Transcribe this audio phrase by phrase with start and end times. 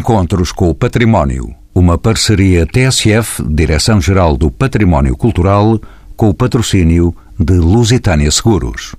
[0.00, 1.54] Encontros com o Património.
[1.74, 5.78] Uma parceria TSF, Direção-Geral do Património Cultural,
[6.16, 8.96] com o patrocínio de Lusitânia Seguros.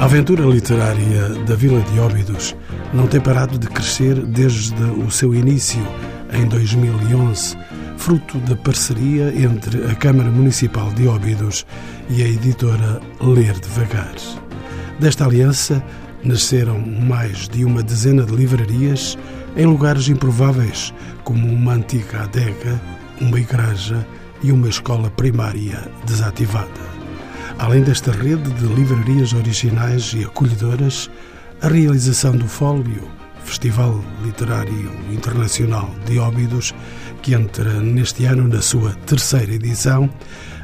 [0.00, 2.56] A aventura literária da Vila de Óbidos
[2.92, 5.86] não tem parado de crescer desde o seu início,
[6.32, 7.56] em 2011,
[7.96, 11.66] fruto da parceria entre a Câmara Municipal de Óbidos
[12.08, 14.14] e a editora Ler Devagar.
[14.98, 15.82] Desta aliança
[16.22, 19.18] nasceram mais de uma dezena de livrarias
[19.56, 20.92] em lugares improváveis,
[21.24, 22.80] como uma antiga adega,
[23.20, 24.06] uma igreja
[24.42, 26.96] e uma escola primária desativada.
[27.58, 31.10] Além desta rede de livrarias originais e acolhedoras,
[31.62, 33.08] a realização do Fólio,
[33.44, 36.74] Festival Literário Internacional de Óbidos,
[37.26, 40.08] que entra neste ano na sua terceira edição,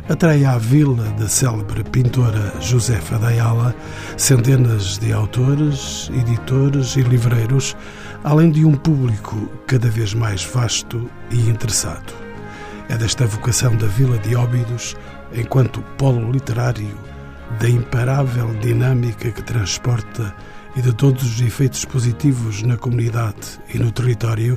[0.08, 3.74] atrai à vila da célebre pintora Josefa Dayala
[4.16, 7.76] centenas de autores, editores e livreiros,
[8.22, 12.14] além de um público cada vez mais vasto e interessado.
[12.88, 14.94] É desta vocação da Vila de Óbidos
[15.34, 16.96] enquanto polo literário,
[17.58, 20.32] da imparável dinâmica que transporta
[20.76, 24.56] e de todos os efeitos positivos na comunidade e no território,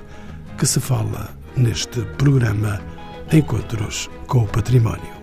[0.56, 2.80] que se fala neste programa
[3.32, 5.14] Encontros com o Património.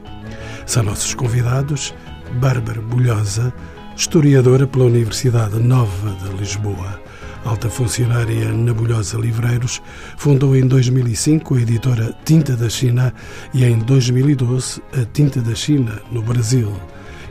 [0.66, 1.94] São nossos convidados
[2.40, 3.52] Bárbara Bulhosa,
[3.96, 7.00] historiadora pela Universidade Nova de Lisboa,
[7.44, 9.82] alta funcionária na Bulhosa Livreiros,
[10.16, 13.12] fundou em 2005 a editora Tinta da China
[13.52, 16.72] e em 2012 a Tinta da China no Brasil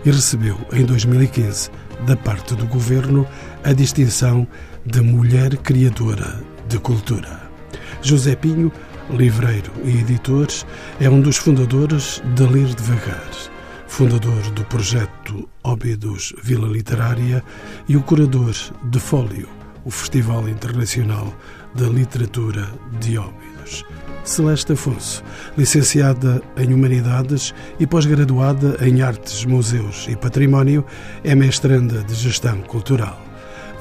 [0.05, 1.69] e recebeu em 2015
[2.05, 3.27] da parte do governo
[3.63, 4.47] a distinção
[4.85, 7.41] de Mulher Criadora de Cultura.
[8.01, 8.71] José Pinho,
[9.11, 10.47] livreiro e editor,
[10.99, 13.29] é um dos fundadores de Ler Devagar,
[13.87, 17.43] fundador do projeto Óbidos Vila Literária
[17.87, 19.49] e o curador de Fólio,
[19.83, 21.33] o Festival Internacional
[21.75, 22.67] da Literatura
[22.99, 23.85] de Óbidos.
[24.23, 25.23] Celeste Afonso,
[25.57, 30.85] licenciada em Humanidades e pós-graduada em Artes, Museus e Património,
[31.23, 33.19] é mestranda de Gestão Cultural.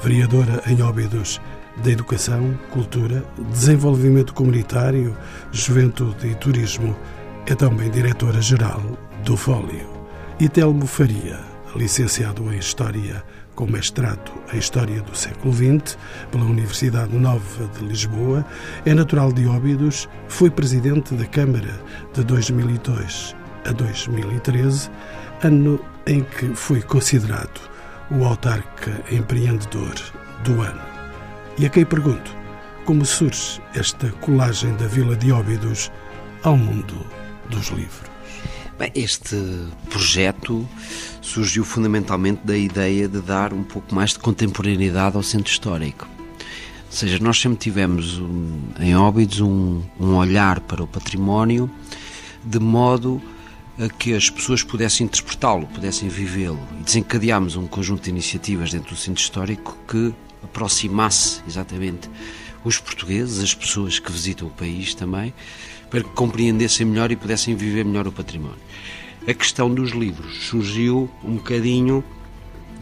[0.03, 1.39] Vereadora em Óbidos
[1.77, 5.15] da Educação, Cultura, Desenvolvimento Comunitário,
[5.51, 6.95] Juventude e Turismo,
[7.45, 8.81] é também diretora-geral
[9.23, 9.89] do Fólio.
[10.39, 11.39] E Telmo Faria,
[11.75, 13.23] licenciado em História
[13.55, 15.97] com mestrado em História do século XX
[16.31, 18.45] pela Universidade Nova de Lisboa,
[18.85, 21.79] é natural de Óbidos, foi presidente da Câmara
[22.13, 24.89] de 2002 a 2013,
[25.43, 27.61] ano em que foi considerado
[28.09, 29.93] o autarca empreendedor
[30.43, 30.90] do ano.
[31.61, 32.35] E a quem pergunto,
[32.85, 35.91] como surge esta colagem da Vila de Óbidos
[36.41, 37.05] ao mundo
[37.51, 38.09] dos livros?
[38.79, 39.37] Bem, este
[39.87, 40.67] projeto
[41.21, 46.07] surgiu fundamentalmente da ideia de dar um pouco mais de contemporaneidade ao centro histórico.
[46.39, 51.69] Ou seja, nós sempre tivemos um, em Óbidos um, um olhar para o património
[52.43, 53.21] de modo
[53.77, 56.59] a que as pessoas pudessem interpretá-lo, pudessem vivê-lo.
[56.79, 60.11] E desencadeámos um conjunto de iniciativas dentro do centro histórico que
[60.43, 62.09] aproximasse exatamente
[62.63, 65.33] os portugueses, as pessoas que visitam o país também,
[65.89, 68.59] para que compreendessem melhor e pudessem viver melhor o património.
[69.27, 72.03] A questão dos livros surgiu um bocadinho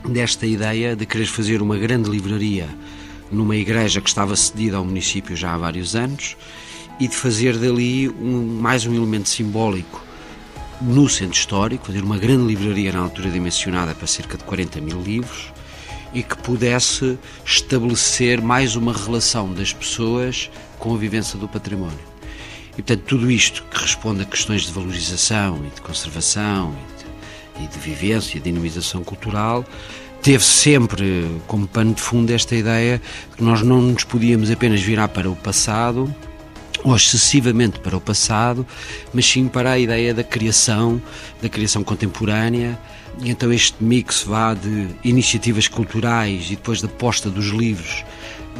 [0.07, 2.67] desta ideia de querer fazer uma grande livraria
[3.31, 6.37] numa igreja que estava cedida ao município já há vários anos
[6.99, 10.03] e de fazer dali um, mais um elemento simbólico
[10.81, 15.01] no centro histórico, fazer uma grande livraria na altura dimensionada para cerca de 40 mil
[15.01, 15.51] livros
[16.13, 21.99] e que pudesse estabelecer mais uma relação das pessoas com a vivência do património.
[22.73, 26.75] E, portanto, tudo isto que responde a questões de valorização e de conservação
[27.57, 29.65] e de, e de vivência e dinamização cultural,
[30.21, 34.81] teve sempre como pano de fundo esta ideia de que nós não nos podíamos apenas
[34.81, 36.13] virar para o passado
[36.83, 38.65] ou excessivamente para o passado,
[39.13, 41.01] mas sim para a ideia da criação,
[41.41, 42.79] da criação contemporânea.
[43.21, 48.03] E então este mix vá de iniciativas culturais e depois da posta dos livros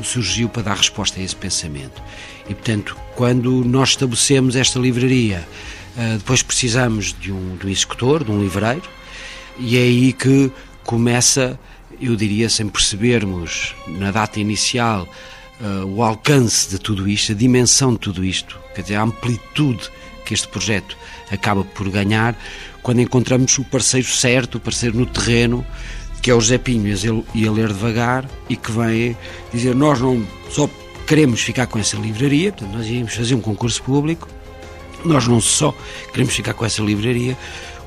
[0.04, 2.02] surgiu para dar resposta a esse pensamento.
[2.50, 5.48] E, portanto, quando nós estabelecemos esta livraria,
[5.98, 8.90] eh, depois precisamos de um, de um executor, de um livreiro,
[9.58, 10.52] e é aí que
[10.84, 11.60] começa,
[12.00, 15.08] eu diria, sem percebermos na data inicial
[15.62, 19.90] uh, o alcance de tudo isto, a dimensão de tudo isto, quer dizer, a amplitude
[20.26, 20.98] que este projeto
[21.32, 22.38] acaba por ganhar,
[22.82, 25.66] quando encontramos o parceiro certo, o parceiro no terreno,
[26.22, 26.94] que é o José Pinho
[27.34, 29.18] e a ler devagar e que vem
[29.54, 30.70] dizer nós não só
[31.08, 34.28] queremos ficar com essa livraria, portanto nós íamos fazer um concurso público,
[35.04, 35.74] nós não só
[36.12, 37.38] queremos ficar com essa livraria,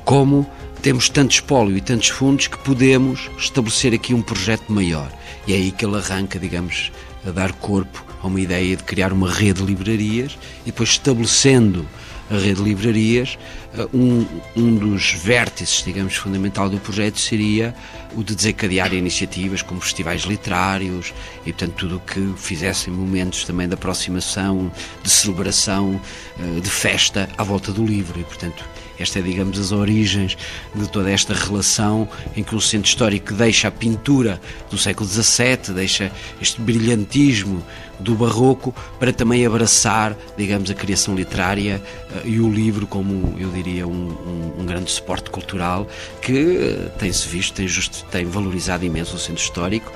[0.03, 0.49] como
[0.81, 5.09] temos tanto espólio e tantos fundos que podemos estabelecer aqui um projeto maior.
[5.47, 6.91] E é aí que ele arranca, digamos,
[7.27, 11.85] a dar corpo a uma ideia de criar uma rede de livrarias e depois estabelecendo
[12.31, 13.37] a rede de livrarias,
[13.77, 14.25] eh, um,
[14.55, 17.75] um dos vértices, digamos, fundamental do projeto seria
[18.15, 21.13] o de desencadear iniciativas como festivais literários
[21.45, 24.71] e, portanto, tudo o que fizessem momentos também de aproximação,
[25.03, 25.99] de celebração,
[26.39, 28.19] eh, de festa à volta do livro.
[28.19, 28.63] E, portanto,
[28.99, 30.37] esta é, digamos, as origens
[30.73, 35.73] de toda esta relação em que um centro histórico deixa a pintura do século XVII,
[35.73, 36.11] deixa
[36.41, 37.63] este brilhantismo
[37.99, 41.81] do barroco para também abraçar, digamos, a criação literária
[42.11, 45.87] uh, e o livro como, eu diria, um, um, um grande suporte cultural
[46.21, 49.91] que uh, tem-se visto, tem, just, tem valorizado imenso o centro histórico,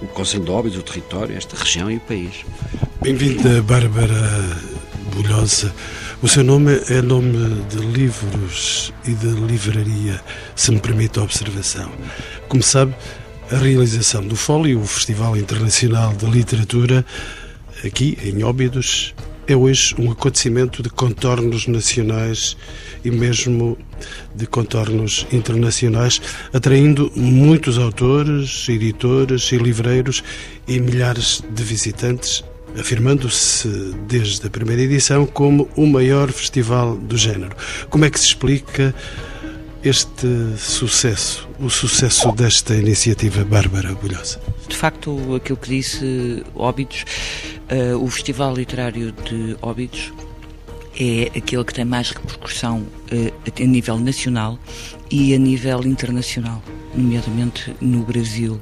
[0.00, 2.44] o Conselho de Óbidos, o território, esta região e o país.
[3.00, 4.58] Bem-vinda, Bárbara
[5.14, 5.74] Bulhosa.
[6.22, 10.20] O seu nome é nome de livros e de livraria,
[10.54, 11.90] se me permite a observação.
[12.48, 12.94] Como sabe,
[13.50, 17.04] a realização do Fólio, o Festival Internacional de Literatura,
[17.84, 19.16] aqui em Óbidos,
[19.48, 22.56] é hoje um acontecimento de contornos nacionais
[23.04, 23.76] e mesmo
[24.32, 26.22] de contornos internacionais,
[26.52, 30.22] atraindo muitos autores, editores e livreiros
[30.68, 32.44] e milhares de visitantes
[32.78, 33.68] afirmando-se
[34.06, 37.54] desde a primeira edição como o maior festival do género.
[37.90, 38.94] Como é que se explica
[39.84, 44.40] este sucesso, o sucesso desta iniciativa Bárbara Bulhosa?
[44.68, 47.04] De facto, aquilo que disse Óbidos,
[47.70, 50.12] uh, o Festival Literário de Óbidos
[50.98, 54.58] é aquele que tem mais repercussão uh, a nível nacional
[55.10, 56.62] e a nível internacional,
[56.94, 58.60] nomeadamente no Brasil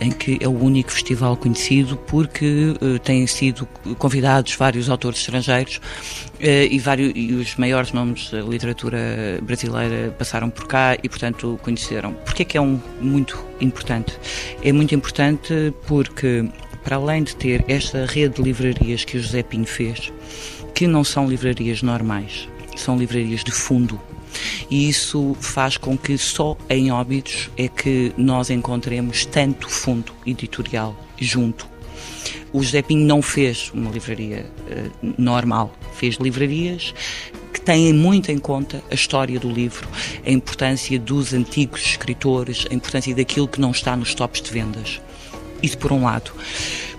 [0.00, 3.66] em que é o único festival conhecido porque uh, têm sido
[3.98, 8.98] convidados vários autores estrangeiros uh, e, vários, e os maiores nomes da literatura
[9.42, 12.12] brasileira passaram por cá e, portanto, conheceram.
[12.12, 14.18] Porquê é que é um muito importante?
[14.62, 16.48] É muito importante porque,
[16.84, 20.12] para além de ter esta rede de livrarias que o José Pinho fez,
[20.74, 24.00] que não são livrarias normais, são livrarias de fundo,
[24.70, 30.96] e isso faz com que só em Óbidos é que nós encontremos tanto fundo editorial
[31.18, 31.66] junto.
[32.52, 36.94] O José Pinho não fez uma livraria uh, normal, fez livrarias
[37.52, 39.88] que têm muito em conta a história do livro,
[40.24, 45.00] a importância dos antigos escritores, a importância daquilo que não está nos tops de vendas.
[45.62, 46.32] Isso por um lado.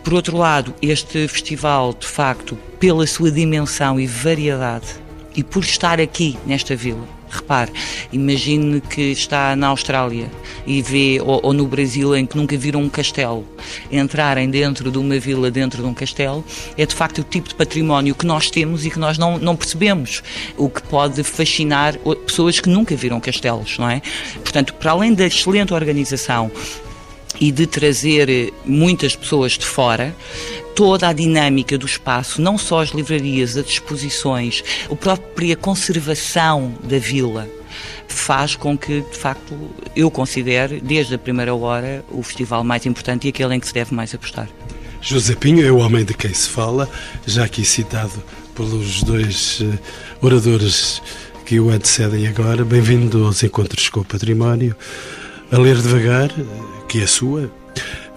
[0.03, 4.87] Por outro lado, este festival, de facto, pela sua dimensão e variedade,
[5.35, 7.71] e por estar aqui nesta vila, Repare,
[8.11, 10.31] imagine que está na Austrália
[10.65, 13.45] e vê, ou, ou, no Brasil, em que nunca viram um castelo.
[13.91, 16.43] Entrarem dentro de uma vila, dentro de um castelo,
[16.77, 19.55] é de facto o tipo de património que nós temos e que nós não, não
[19.55, 20.23] percebemos.
[20.57, 24.01] O que pode fascinar pessoas que nunca viram castelos, não é?
[24.35, 26.51] Portanto, para além da excelente organização
[27.39, 30.15] e de trazer muitas pessoas de fora,
[30.79, 36.97] toda a dinâmica do espaço, não só as livrarias, as exposições, a própria conservação da
[36.97, 37.49] vila,
[38.07, 39.53] faz com que, de facto,
[39.93, 43.73] eu considere, desde a primeira hora, o festival mais importante e aquele em que se
[43.73, 44.47] deve mais apostar.
[45.01, 46.89] José Pinho é o homem de quem se fala,
[47.27, 48.23] já aqui citado
[48.55, 49.77] pelos dois eh,
[50.21, 51.01] oradores
[51.45, 52.63] que o antecedem agora.
[52.63, 54.73] Bem-vindo aos Encontros com o Património.
[55.51, 56.43] A ler devagar, eh,
[56.87, 57.51] que é sua,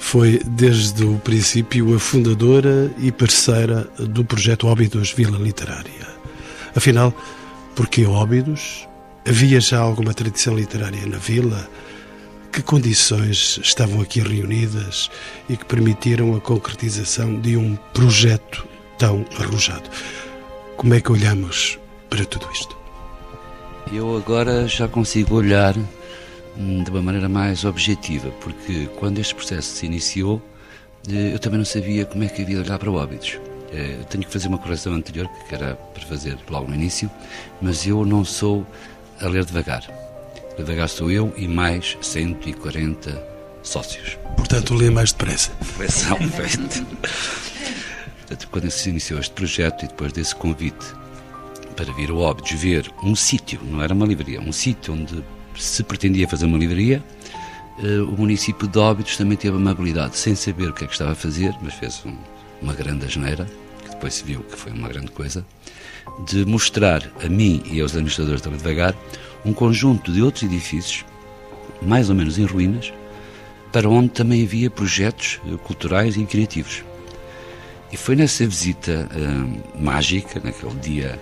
[0.03, 6.07] foi desde o princípio a fundadora e parceira do projeto Óbidos Vila Literária.
[6.75, 7.15] Afinal,
[7.75, 8.87] por que Óbidos?
[9.27, 11.67] Havia já alguma tradição literária na vila?
[12.53, 15.09] Que condições estavam aqui reunidas
[15.49, 18.67] e que permitiram a concretização de um projeto
[18.99, 19.89] tão arrojado?
[20.77, 21.79] Como é que olhamos
[22.11, 22.77] para tudo isto?
[23.91, 25.75] Eu agora já consigo olhar
[26.57, 30.43] de uma maneira mais objetiva, porque quando este processo se iniciou,
[31.09, 33.39] eh, eu também não sabia como é que havia de olhar para o Óbidos.
[33.73, 37.11] Eh, eu tenho que fazer uma correção anterior, que era para fazer logo no início,
[37.61, 38.67] mas eu não sou
[39.21, 39.83] a ler devagar.
[40.57, 43.23] Devagar sou eu e mais 140
[43.63, 44.19] sócios.
[44.37, 45.53] Portanto, lê mais depressa.
[45.75, 46.87] Correção feita.
[48.19, 50.85] Portanto, quando se iniciou este projeto e depois desse convite
[51.77, 55.25] para vir ao Óbidos ver um sítio, não era uma livraria, um sítio onde
[55.57, 57.03] se pretendia fazer uma livraria,
[57.79, 60.93] eh, o município de Óbidos também teve a amabilidade, sem saber o que é que
[60.93, 62.17] estava a fazer, mas fez um,
[62.61, 63.47] uma grande asneira,
[63.83, 65.45] que depois se viu que foi uma grande coisa,
[66.27, 68.95] de mostrar a mim e aos administradores da Devagar
[69.45, 71.05] um conjunto de outros edifícios,
[71.81, 72.93] mais ou menos em ruínas,
[73.73, 76.85] para onde também havia projetos eh, culturais e criativos.
[77.91, 81.21] E foi nessa visita uh, mágica, naquele dia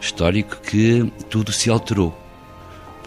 [0.00, 2.16] histórico, que tudo se alterou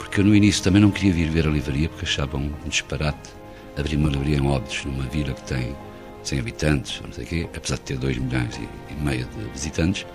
[0.01, 3.29] porque eu no início também não queria vir ver a livraria, porque achavam um disparate
[3.77, 5.75] abrir uma livraria em Óbidos, numa vila que tem
[6.23, 10.07] 100 habitantes, não sei quê, apesar de ter 2 milhões e, e meio de visitantes.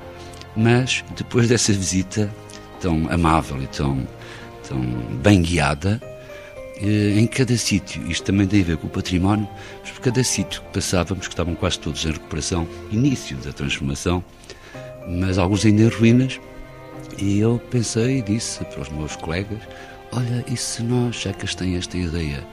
[0.56, 2.28] Mas depois dessa visita
[2.80, 4.06] tão amável e tão,
[4.68, 4.80] tão
[5.22, 6.02] bem guiada,
[6.82, 9.48] eh, em cada sítio, isto também tem a ver com o património,
[9.82, 14.22] mas por cada sítio que passávamos, que estavam quase todos em recuperação, início da transformação,
[15.08, 16.40] mas alguns ainda em ruínas,
[17.18, 19.60] e eu pensei e disse para os meus colegas:
[20.12, 22.46] Olha, e se nós, já que têm esta ideia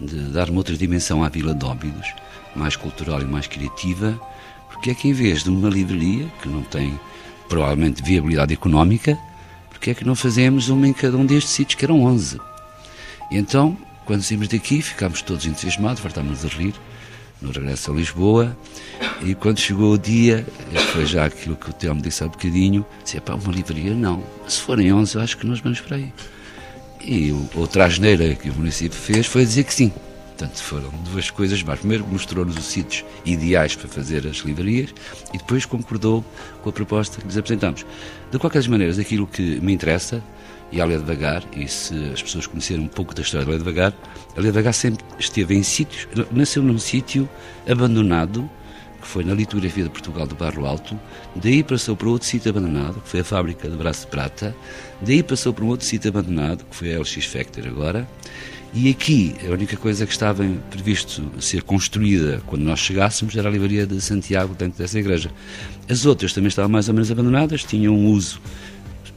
[0.00, 2.14] de dar uma outra dimensão à Vila de Óbidos,
[2.54, 4.18] mais cultural e mais criativa,
[4.68, 6.98] porque é que em vez de uma livraria, que não tem
[7.48, 9.18] provavelmente viabilidade económica,
[9.70, 12.40] porque é que não fazemos uma em cada um destes sítios, que eram 11?
[13.30, 16.74] E então, quando saímos daqui, ficámos todos entusiasmados, fartámos a rir,
[17.40, 18.56] no regresso a Lisboa,
[19.22, 20.46] e quando chegou o dia,
[20.92, 24.22] foi já aquilo que o Telmo disse há um bocadinho, disse, pá, uma livraria não,
[24.46, 26.12] se forem 11 eu acho que nós vamos para aí.
[27.00, 29.92] E outra asneira que o município fez foi dizer que sim.
[30.38, 31.80] Portanto, foram duas coisas mais.
[31.80, 34.94] Primeiro, mostrou-nos os sítios ideais para fazer as livrarias
[35.34, 36.24] e depois concordou
[36.62, 37.84] com a proposta que lhes apresentamos.
[38.30, 40.22] De qualquer maneira, aquilo que me interessa,
[40.70, 43.58] e a Léa Devagar, e se as pessoas conhecerem um pouco da história da Léa
[43.58, 43.94] Devagar,
[44.36, 47.28] a Léa Devagar sempre esteve em sítios, nasceu num sítio
[47.68, 48.48] abandonado,
[49.00, 50.98] que foi na litografia de Portugal do Barro Alto,
[51.36, 54.54] daí passou para outro sítio abandonado, que foi a fábrica de Braço de Prata,
[55.00, 58.08] daí passou para um outro sítio abandonado, que foi a LX Factor agora,
[58.74, 63.50] e aqui a única coisa que estava previsto ser construída quando nós chegássemos era a
[63.50, 65.30] livraria de Santiago dentro dessa igreja.
[65.88, 68.40] As outras também estavam mais ou menos abandonadas, tinham um uso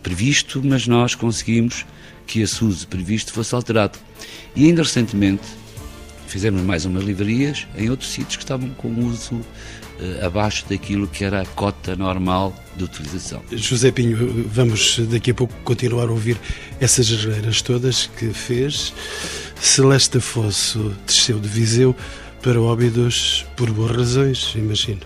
[0.02, 1.86] previsto, mas nós conseguimos
[2.28, 4.00] que esse uso previsto fosse alterado.
[4.56, 5.44] E ainda recentemente
[6.28, 11.26] fizemos mais umas livrarias em outros sítios que estavam com uso uh, abaixo daquilo que
[11.26, 13.42] era a cota normal de utilização.
[13.52, 16.38] José Pinho, vamos daqui a pouco continuar a ouvir
[16.80, 18.94] essas regras todas que fez.
[19.60, 21.96] Celeste Afonso desceu de Viseu
[22.42, 25.02] para Óbidos por boas razões, imagino.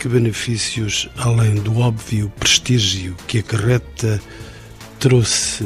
[0.00, 4.18] Que benefícios, além do óbvio prestígio que acarreta,
[4.98, 5.62] trouxe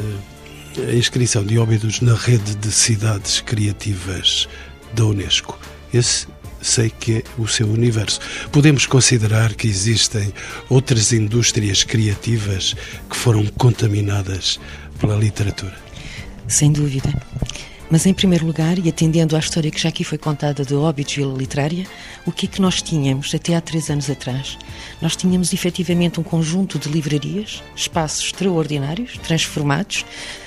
[0.77, 4.49] a inscrição de Óbidos na rede de cidades criativas
[4.93, 5.57] da Unesco.
[5.93, 6.27] Esse
[6.61, 8.19] sei que é o seu universo.
[8.51, 10.35] Podemos considerar que existem
[10.69, 12.75] outras indústrias criativas
[13.09, 14.59] que foram contaminadas
[14.99, 15.79] pela literatura?
[16.49, 17.09] Sem dúvida.
[17.91, 21.15] Mas, em primeiro lugar, e atendendo à história que já aqui foi contada de Óbidos
[21.15, 21.87] Vila Literária,
[22.27, 24.59] o que é que nós tínhamos até há três anos atrás?
[25.03, 30.05] Nós tínhamos efetivamente um conjunto de livrarias, espaços extraordinários, transformados,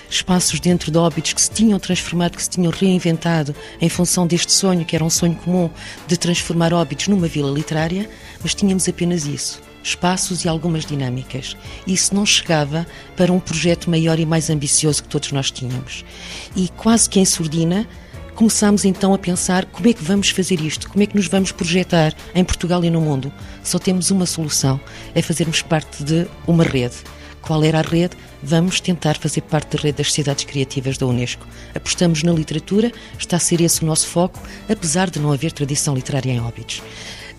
[0.09, 4.51] espaços dentro de óbitos que se tinham transformado, que se tinham reinventado em função deste
[4.51, 5.69] sonho, que era um sonho comum
[6.07, 8.09] de transformar óbitos numa vila literária,
[8.41, 9.66] mas tínhamos apenas isso.
[9.87, 11.55] Espaços e algumas dinâmicas.
[11.85, 16.03] Isso não chegava para um projeto maior e mais ambicioso que todos nós tínhamos.
[16.55, 17.87] E quase que em surdina,
[18.35, 21.51] começámos então a pensar como é que vamos fazer isto, como é que nos vamos
[21.51, 23.31] projetar em Portugal e no mundo.
[23.63, 24.79] Só temos uma solução:
[25.15, 26.97] é fazermos parte de uma rede.
[27.41, 28.17] Qual era a rede?
[28.43, 31.47] Vamos tentar fazer parte da rede das cidades criativas da Unesco.
[31.73, 35.95] Apostamos na literatura, está a ser esse o nosso foco, apesar de não haver tradição
[35.95, 36.83] literária em Óbidos.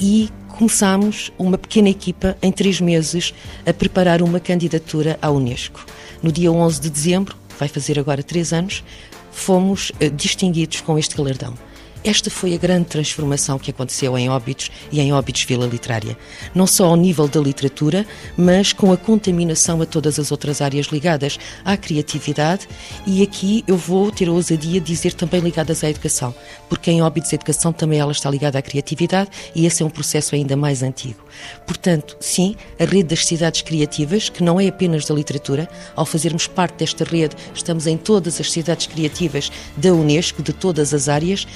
[0.00, 3.32] E começámos uma pequena equipa em três meses
[3.64, 5.86] a preparar uma candidatura à Unesco.
[6.20, 8.82] No dia 11 de dezembro, vai fazer agora três anos,
[9.30, 11.54] fomos uh, distinguidos com este galardão.
[12.08, 16.16] Esta foi a grande transformação que aconteceu em Óbidos e em Óbidos Vila Literária.
[16.54, 20.86] Não só ao nível da literatura, mas com a contaminação a todas as outras áreas
[20.86, 22.66] ligadas à criatividade
[23.06, 26.34] e aqui eu vou ter a ousadia de dizer também ligadas à educação,
[26.66, 29.90] porque em Óbidos a educação também ela está ligada à criatividade e esse é um
[29.90, 31.22] processo ainda mais antigo.
[31.66, 36.46] Portanto, sim, a rede das cidades criativas, que não é apenas da literatura, ao fazermos
[36.46, 41.46] parte desta rede, estamos em todas as cidades criativas da Unesco, de todas as áreas,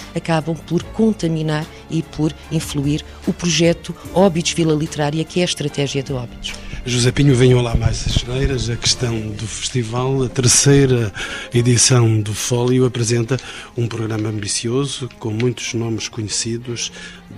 [0.43, 6.03] acabam por contaminar e por influir o projeto Óbidos Vila Literária, que é a estratégia
[6.03, 6.53] de Óbidos.
[6.85, 8.69] José Pinho, venham lá mais as neiras.
[8.69, 11.13] A questão do festival, a terceira
[11.55, 13.39] edição do Fólio, apresenta
[13.77, 16.91] um programa ambicioso com muitos nomes conhecidos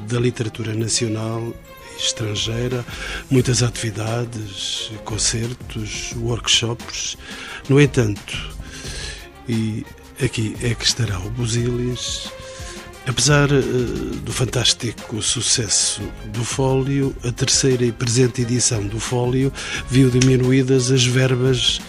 [0.08, 1.52] da literatura nacional
[1.98, 2.84] estrangeira,
[3.30, 7.16] muitas atividades, concertos, workshops.
[7.68, 8.50] No entanto,
[9.48, 9.84] e
[10.22, 12.30] aqui é que estará o Busilis,
[13.06, 13.62] apesar uh,
[14.22, 19.52] do fantástico sucesso do Fólio, a terceira e presente edição do Fólio
[19.88, 21.80] viu diminuídas as verbas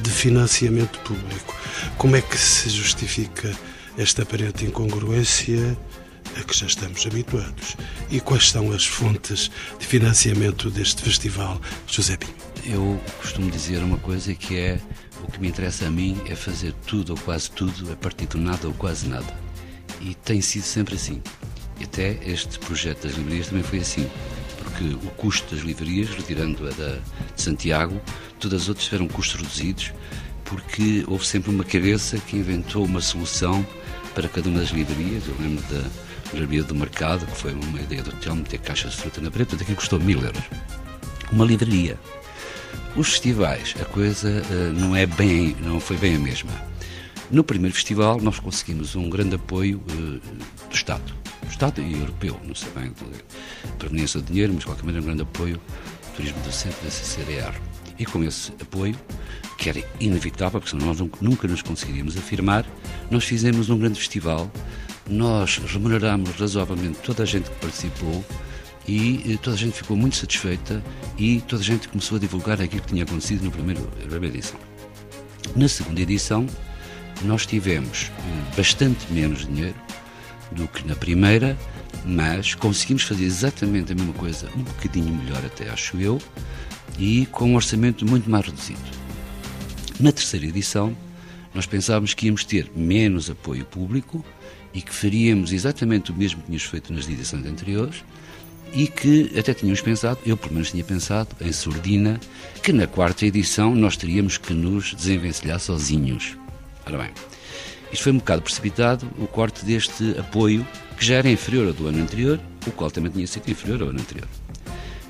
[0.00, 1.54] de financiamento público.
[1.96, 3.52] Como é que se justifica
[3.96, 5.76] esta aparente incongruência
[6.36, 7.76] a que já estamos habituados.
[8.10, 12.34] E quais são as fontes de financiamento deste festival, José Pinho?
[12.64, 14.80] Eu costumo dizer uma coisa que é
[15.22, 18.38] o que me interessa a mim é fazer tudo ou quase tudo a partir do
[18.38, 19.47] nada ou quase nada.
[20.00, 21.22] E tem sido sempre assim.
[21.80, 24.08] E até este projeto das livrarias também foi assim.
[24.58, 26.98] Porque o custo das livrarias, retirando a da,
[27.34, 28.00] de Santiago,
[28.38, 29.92] todas as outras tiveram custos reduzidos,
[30.44, 33.66] porque houve sempre uma cabeça que inventou uma solução
[34.14, 35.24] para cada uma das livrarias.
[35.26, 35.84] Eu lembro da
[36.32, 39.50] livraria do mercado, que foi uma ideia do Telmo ter caixas de fruta na parede,
[39.50, 40.42] portanto aquilo custou mil euros.
[41.32, 41.98] Uma livraria.
[42.96, 46.50] Os festivais, a coisa uh, não é bem, não foi bem a mesma.
[47.30, 52.40] No primeiro festival nós conseguimos um grande apoio uh, do Estado, do Estado e europeu,
[52.42, 52.90] não sei bem
[53.64, 56.82] a proveniência de dinheiro, mas de qualquer maneira um grande apoio do turismo do centro
[56.82, 57.54] da CCDR.
[57.98, 58.96] E com esse apoio,
[59.58, 62.64] que era inevitável, porque senão nós nunca nos conseguiríamos afirmar,
[63.10, 64.50] nós fizemos um grande festival,
[65.06, 68.24] nós remunerámos razoavelmente toda a gente que participou,
[68.86, 70.82] e eh, toda a gente ficou muito satisfeita
[71.18, 74.34] e toda a gente começou a divulgar aquilo que tinha acontecido na primeira, na primeira
[74.34, 74.58] edição.
[75.54, 76.46] Na segunda edição,
[77.24, 79.74] nós tivemos eh, bastante menos dinheiro
[80.52, 81.56] do que na primeira,
[82.04, 86.20] mas conseguimos fazer exatamente a mesma coisa, um bocadinho melhor até, acho eu,
[86.98, 88.80] e com um orçamento muito mais reduzido.
[90.00, 90.96] Na terceira edição,
[91.54, 94.24] nós pensávamos que íamos ter menos apoio público
[94.72, 98.04] e que faríamos exatamente o mesmo que tínhamos feito nas edições anteriores,
[98.72, 102.20] e que até tínhamos pensado, eu pelo menos tinha pensado, em surdina,
[102.62, 106.36] que na quarta edição nós teríamos que nos desenvencilhar sozinhos.
[106.88, 107.10] Ora bem,
[107.92, 110.66] isto foi um bocado precipitado, o corte deste apoio,
[110.96, 113.88] que já era inferior ao do ano anterior, o qual também tinha sido inferior ao
[113.90, 114.26] ano anterior.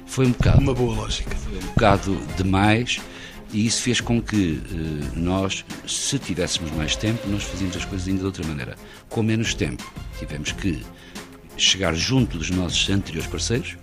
[0.04, 0.58] Foi um bocado.
[0.58, 1.36] Uma boa lógica.
[1.36, 3.00] Foi um bocado demais
[3.52, 8.08] e isso fez com que eh, nós, se tivéssemos mais tempo, nós fazíamos as coisas
[8.08, 8.76] ainda de outra maneira.
[9.08, 10.84] Com menos tempo, tivemos que
[11.56, 13.76] chegar junto dos nossos anteriores parceiros,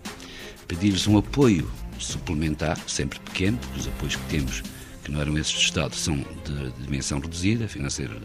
[0.67, 4.63] pedir-lhes um apoio suplementar, sempre pequeno, porque os apoios que temos,
[5.05, 8.15] que não eram esses do Estado, são de, de dimensão reduzida, financeira.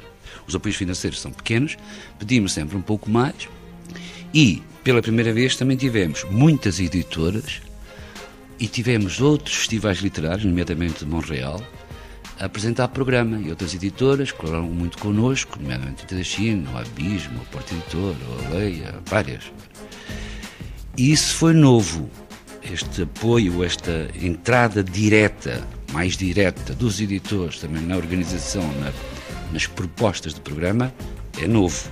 [0.46, 1.76] Os apoios financeiros são pequenos,
[2.18, 3.48] pedimos sempre um pouco mais
[4.32, 7.60] e, pela primeira vez, também tivemos muitas editoras
[8.58, 11.62] e tivemos outros festivais literários, nomeadamente de Montreal,
[12.38, 17.44] a apresentar programa e outras editoras colaboraram muito connosco, nomeadamente a China, o Abismo, o
[17.46, 18.16] Porto Editor,
[18.46, 19.52] a Leia, várias.
[20.96, 22.08] E isso foi novo,
[22.62, 28.92] este apoio, esta entrada direta, mais direta, dos editores também na organização, na,
[29.52, 30.92] nas propostas do programa,
[31.40, 31.90] é novo.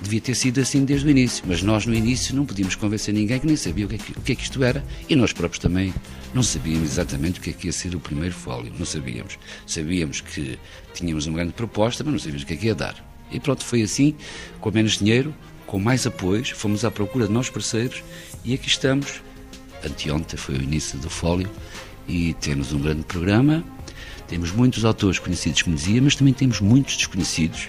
[0.00, 3.38] Devia ter sido assim desde o início, mas nós no início não podíamos convencer ninguém
[3.38, 5.58] que nem sabia o que é que, que, é que isto era e nós próprios
[5.58, 5.92] também
[6.32, 9.38] não sabíamos exatamente o que é que ia ser o primeiro fólio, não sabíamos.
[9.66, 10.58] Sabíamos que
[10.94, 12.94] tínhamos uma grande proposta, mas não sabíamos o que é que ia dar.
[13.30, 14.14] E pronto, foi assim,
[14.60, 15.34] com menos dinheiro,
[15.66, 18.02] com mais apoios, fomos à procura de novos parceiros
[18.44, 19.22] e aqui estamos.
[19.84, 21.48] Anteontem foi o início do fólio
[22.06, 23.64] e temos um grande programa.
[24.28, 27.68] Temos muitos autores conhecidos, como dizia, mas também temos muitos desconhecidos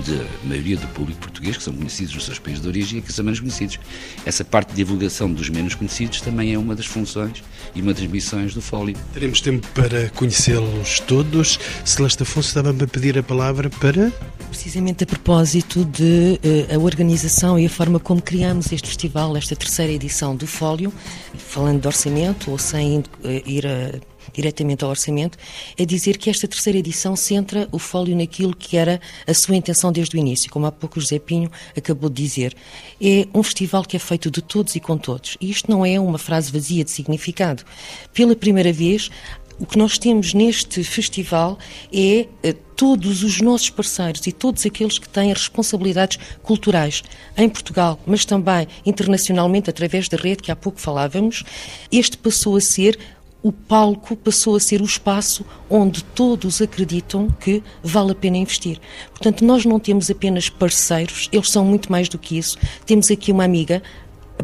[0.00, 3.12] da maioria do público português, que são conhecidos nos seus países de origem e que
[3.12, 3.78] são menos conhecidos.
[4.24, 7.42] Essa parte de divulgação dos menos conhecidos também é uma das funções
[7.74, 8.96] e uma das missões do Fólio.
[9.12, 11.58] Teremos tempo para conhecê-los todos.
[11.84, 14.12] Celeste Afonso estava-me a pedir a palavra para...
[14.48, 19.56] Precisamente a propósito de uh, a organização e a forma como criamos este festival, esta
[19.56, 20.92] terceira edição do Fólio,
[21.36, 23.04] falando de orçamento ou sem uh,
[23.46, 25.38] ir a diretamente ao orçamento,
[25.76, 29.92] é dizer que esta terceira edição centra o fólio naquilo que era a sua intenção
[29.92, 32.54] desde o início, como há pouco o José Pinho acabou de dizer.
[33.00, 35.36] É um festival que é feito de todos e com todos.
[35.40, 37.64] E isto não é uma frase vazia de significado.
[38.12, 39.10] Pela primeira vez,
[39.58, 41.58] o que nós temos neste festival
[41.92, 47.02] é eh, todos os nossos parceiros e todos aqueles que têm responsabilidades culturais
[47.36, 51.44] em Portugal, mas também internacionalmente através da rede que há pouco falávamos.
[51.92, 52.98] Este passou a ser
[53.42, 58.80] o palco passou a ser o espaço onde todos acreditam que vale a pena investir.
[59.10, 62.56] Portanto, nós não temos apenas parceiros, eles são muito mais do que isso.
[62.86, 63.82] Temos aqui uma amiga,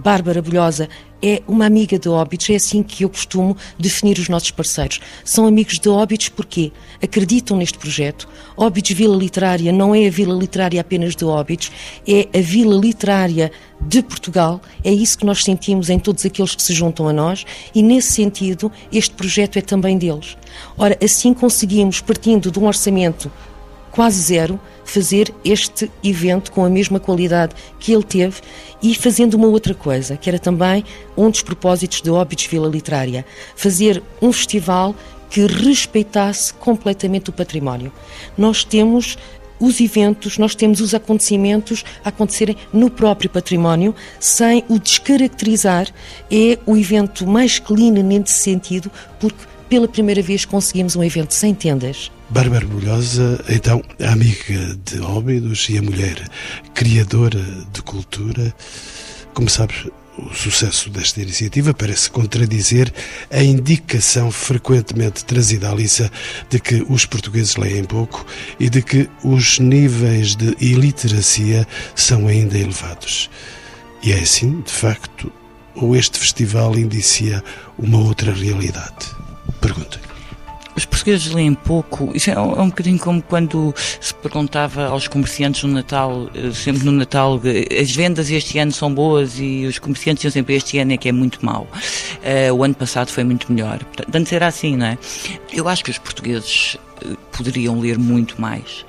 [0.03, 0.89] Bárbara Bolhosa,
[1.23, 5.01] é uma amiga de Óbidos, é assim que eu costumo definir os nossos parceiros.
[5.25, 8.29] São amigos de Óbidos porque acreditam neste projeto.
[8.57, 11.71] Óbidos Vila Literária não é a Vila Literária apenas de Óbidos,
[12.07, 13.51] é a Vila Literária
[13.81, 14.61] de Portugal.
[14.85, 18.13] É isso que nós sentimos em todos aqueles que se juntam a nós e, nesse
[18.13, 20.37] sentido, este projeto é também deles.
[20.77, 23.31] Ora, assim conseguimos, partindo de um orçamento
[23.91, 28.41] quase zero, fazer este evento com a mesma qualidade que ele teve
[28.83, 30.85] e fazendo uma outra coisa, que era também
[31.17, 33.25] um dos propósitos de Óbidos Vila Literária,
[33.55, 34.95] fazer um festival
[35.29, 37.93] que respeitasse completamente o património.
[38.37, 39.19] Nós temos
[39.61, 45.89] os eventos, nós temos os acontecimentos a acontecerem no próprio património, sem o descaracterizar.
[46.31, 51.55] É o evento mais clean nesse sentido, porque pela primeira vez conseguimos um evento sem
[51.55, 52.11] tendas.
[52.31, 56.29] Bárbara Bulhosa, então, amiga de Óbidos e a mulher
[56.75, 58.55] criadora de cultura.
[59.33, 59.87] Como sabes,
[60.19, 62.93] o sucesso desta iniciativa parece contradizer
[63.31, 66.13] a indicação frequentemente trazida à Lissa
[66.51, 68.27] de que os portugueses leem pouco
[68.61, 73.31] e de que os níveis de iliteracia são ainda elevados.
[74.03, 75.33] E é assim, de facto,
[75.75, 77.43] ou este festival indicia
[77.79, 79.07] uma outra realidade?
[79.63, 80.08] Pergunto.
[80.79, 82.13] Os portugueses leem pouco.
[82.15, 86.53] Isso é um, é um bocadinho como quando se perguntava aos comerciantes no Natal, eh,
[86.53, 87.41] sempre no Natal,
[87.81, 91.09] as vendas este ano são boas e os comerciantes diziam sempre este ano é que
[91.09, 91.67] é muito mau.
[92.23, 93.79] Uh, o ano passado foi muito melhor.
[93.79, 94.99] Portanto, antes era assim, não é?
[95.53, 98.87] Eu acho que os portugueses eh, poderiam ler muito mais,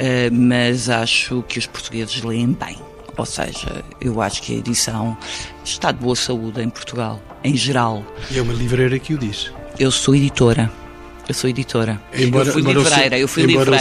[0.00, 2.78] uh, mas acho que os portugueses leem bem.
[3.14, 5.14] Ou seja, eu acho que a edição
[5.62, 8.02] está de boa saúde em Portugal, em geral.
[8.30, 9.52] E é uma livreira que o diz.
[9.78, 10.85] Eu sou editora.
[11.28, 12.00] Eu sou editora.
[12.14, 13.78] Embora, eu fui livreira, eu fui livreira.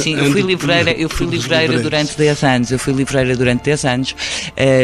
[0.00, 2.70] Sim, eu fui livreira, eu fui livreira durante 10 anos.
[2.70, 4.14] Eu fui livreira durante 10 anos, uh,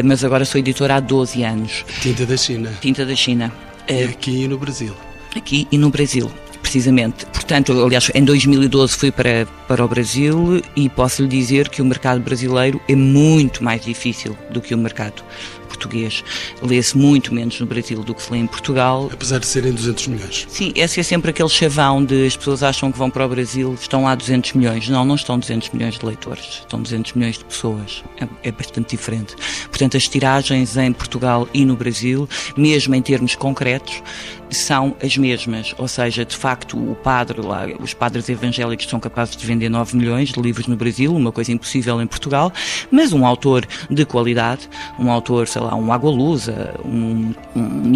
[0.04, 1.84] mas agora sou editora há 12 anos.
[2.00, 2.72] Tinta da China.
[2.80, 3.52] Tinta da China.
[3.90, 4.94] Uh, aqui e no Brasil.
[5.36, 6.30] Aqui e no Brasil
[6.68, 7.24] precisamente.
[7.26, 11.84] Portanto, aliás, em 2012 fui para, para o Brasil e posso lhe dizer que o
[11.84, 15.22] mercado brasileiro é muito mais difícil do que o mercado
[15.68, 16.24] português.
[16.60, 19.08] Lê-se muito menos no Brasil do que se lê em Portugal.
[19.12, 20.46] Apesar de serem 200 milhões.
[20.48, 23.76] Sim, esse é sempre aquele chavão de as pessoas acham que vão para o Brasil,
[23.80, 24.88] estão lá 200 milhões.
[24.88, 28.02] Não, não estão 200 milhões de leitores, estão 200 milhões de pessoas.
[28.18, 29.36] É, é bastante diferente.
[29.68, 34.02] Portanto, as tiragens em Portugal e no Brasil, mesmo em termos concretos,
[34.50, 39.36] são as mesmas, ou seja, de facto o padre lá, os padres evangélicos são capazes
[39.36, 42.52] de vender 9 milhões de livros no Brasil, uma coisa impossível em Portugal,
[42.90, 44.68] mas um autor de qualidade,
[44.98, 47.90] um autor, sei lá, um Agualusa, um, um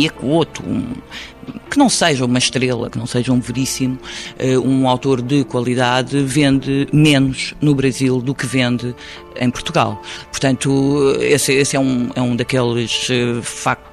[0.67, 0.95] um,
[1.71, 3.99] que não seja uma estrela, que não seja um veríssimo,
[4.39, 8.95] eh, um autor de qualidade vende menos no Brasil do que vende
[9.37, 10.01] em Portugal.
[10.31, 13.93] Portanto, esse, esse é, um, é um daqueles uh, factos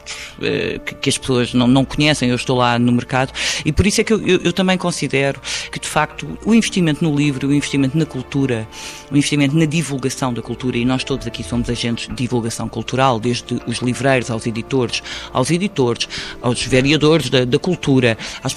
[0.85, 2.29] que, que, as pessoas não, não conhecem.
[2.29, 3.31] Eu estou lá no mercado
[3.65, 5.39] e por isso é que eu, eu, eu, também considero
[5.71, 8.67] que, de facto, o investimento no livro, o investimento na cultura,
[9.11, 13.19] o investimento na divulgação da cultura, e nós todos aqui somos agentes de divulgação cultural,
[13.19, 16.07] desde os livreiros aos editores, aos editores,
[16.41, 18.55] aos vereadores da, da cultura, às,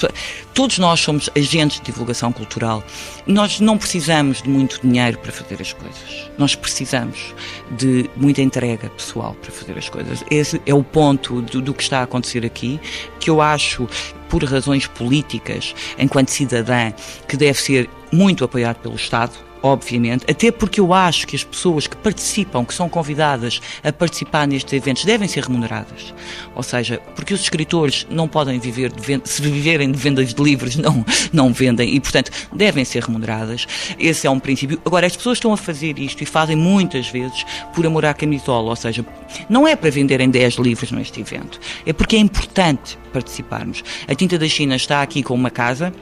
[0.55, 2.83] todos nós somos agentes de divulgação cultural.
[3.27, 6.31] Nós não precisamos de muito dinheiro para fazer as coisas.
[6.39, 7.35] Nós precisamos
[7.71, 10.25] de muita entrega pessoal para fazer as coisas.
[10.31, 12.81] Esse é o ponto do, do que está a acontecer aqui,
[13.21, 13.89] que eu acho,
[14.29, 16.93] por razões políticas, enquanto cidadã,
[17.29, 21.87] que deve ser muito apoiado pelo Estado obviamente, até porque eu acho que as pessoas
[21.87, 26.13] que participam, que são convidadas a participar nestes eventos, devem ser remuneradas.
[26.55, 30.43] Ou seja, porque os escritores não podem viver de venda, se viverem de vendas de
[30.43, 33.67] livros, não, não vendem e, portanto, devem ser remuneradas.
[33.99, 34.81] Esse é um princípio.
[34.85, 37.45] Agora, as pessoas estão a fazer isto e fazem muitas vezes
[37.75, 39.05] por amor à camisola, ou seja,
[39.49, 43.85] não é para venderem 10 livros neste evento, é porque é importante participarmos.
[44.09, 45.93] A Tinta da China está aqui com uma casa,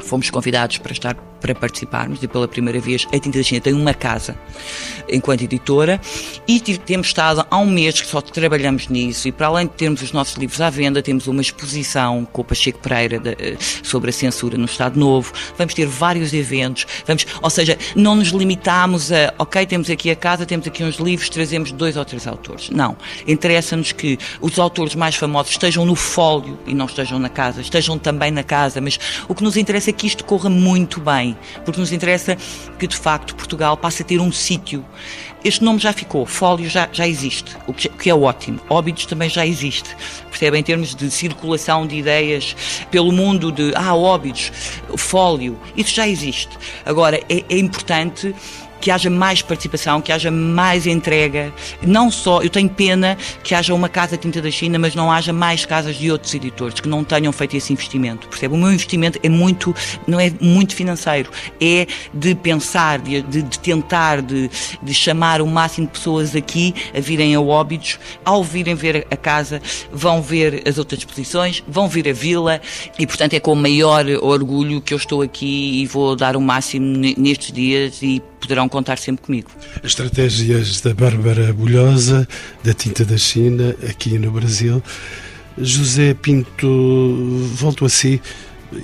[0.00, 3.72] fomos convidados para estar para participarmos e pela primeira vez a Tinta da China tem
[3.72, 4.36] uma casa
[5.08, 6.00] enquanto editora
[6.46, 10.02] e temos estado há um mês que só trabalhamos nisso e para além de termos
[10.02, 14.10] os nossos livros à venda, temos uma exposição com o Pacheco Pereira de, eh, sobre
[14.10, 19.10] a censura no Estado Novo, vamos ter vários eventos, vamos, ou seja, não nos limitamos
[19.10, 22.70] a, ok, temos aqui a casa, temos aqui uns livros, trazemos dois ou três autores.
[22.70, 22.96] Não.
[23.26, 27.98] Interessa-nos que os autores mais famosos estejam no fólio e não estejam na casa, estejam
[27.98, 31.80] também na casa, mas o que nos interessa é que isto corra muito bem porque
[31.80, 32.36] nos interessa
[32.78, 34.84] que de facto Portugal passe a ter um sítio.
[35.42, 38.60] Este nome já ficou, Fólio já, já existe, o que, é ótimo.
[38.68, 39.96] Óbidos também já existe.
[40.28, 40.60] Percebem?
[40.60, 42.54] Em termos de circulação de ideias
[42.90, 44.52] pelo mundo de, ah, Óbidos,
[44.96, 46.50] Fólio, isso já existe.
[46.84, 48.34] Agora, é, é importante
[48.80, 51.52] que haja mais participação, que haja mais entrega.
[51.82, 55.32] Não só, eu tenho pena que haja uma casa tinta da China, mas não haja
[55.32, 58.28] mais casas de outros editores que não tenham feito esse investimento.
[58.28, 58.54] Percebe?
[58.54, 59.74] O meu investimento é muito,
[60.06, 64.50] não é muito financeiro, é de pensar, de, de, de tentar, de,
[64.82, 67.98] de, chamar o máximo de pessoas aqui a virem a Óbidos.
[68.24, 69.60] Ao virem ver a casa,
[69.92, 72.60] vão ver as outras exposições, vão ver a vila
[72.98, 76.40] e, portanto, é com o maior orgulho que eu estou aqui e vou dar o
[76.40, 79.50] máximo nestes dias e poderão contar sempre comigo.
[79.76, 82.26] As estratégias da Bárbara Bulhosa,
[82.64, 84.82] da Tinta da China, aqui no Brasil.
[85.58, 88.20] José Pinto, volto a si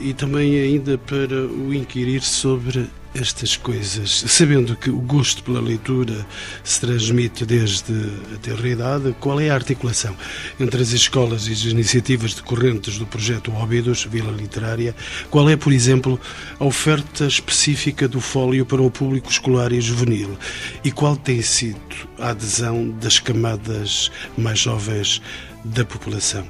[0.01, 2.87] e também ainda para o inquirir sobre
[3.21, 6.27] estas coisas, sabendo que o gosto pela leitura
[6.63, 7.93] se transmite desde
[8.35, 10.15] a tenra idade, qual é a articulação
[10.59, 14.95] entre as escolas e as iniciativas decorrentes do projeto Óbidos, Vila Literária?
[15.31, 16.21] Qual é, por exemplo,
[16.59, 20.37] a oferta específica do fólio para o público escolar e juvenil?
[20.85, 21.79] E qual tem sido
[22.19, 25.23] a adesão das camadas mais jovens
[25.65, 26.47] da população?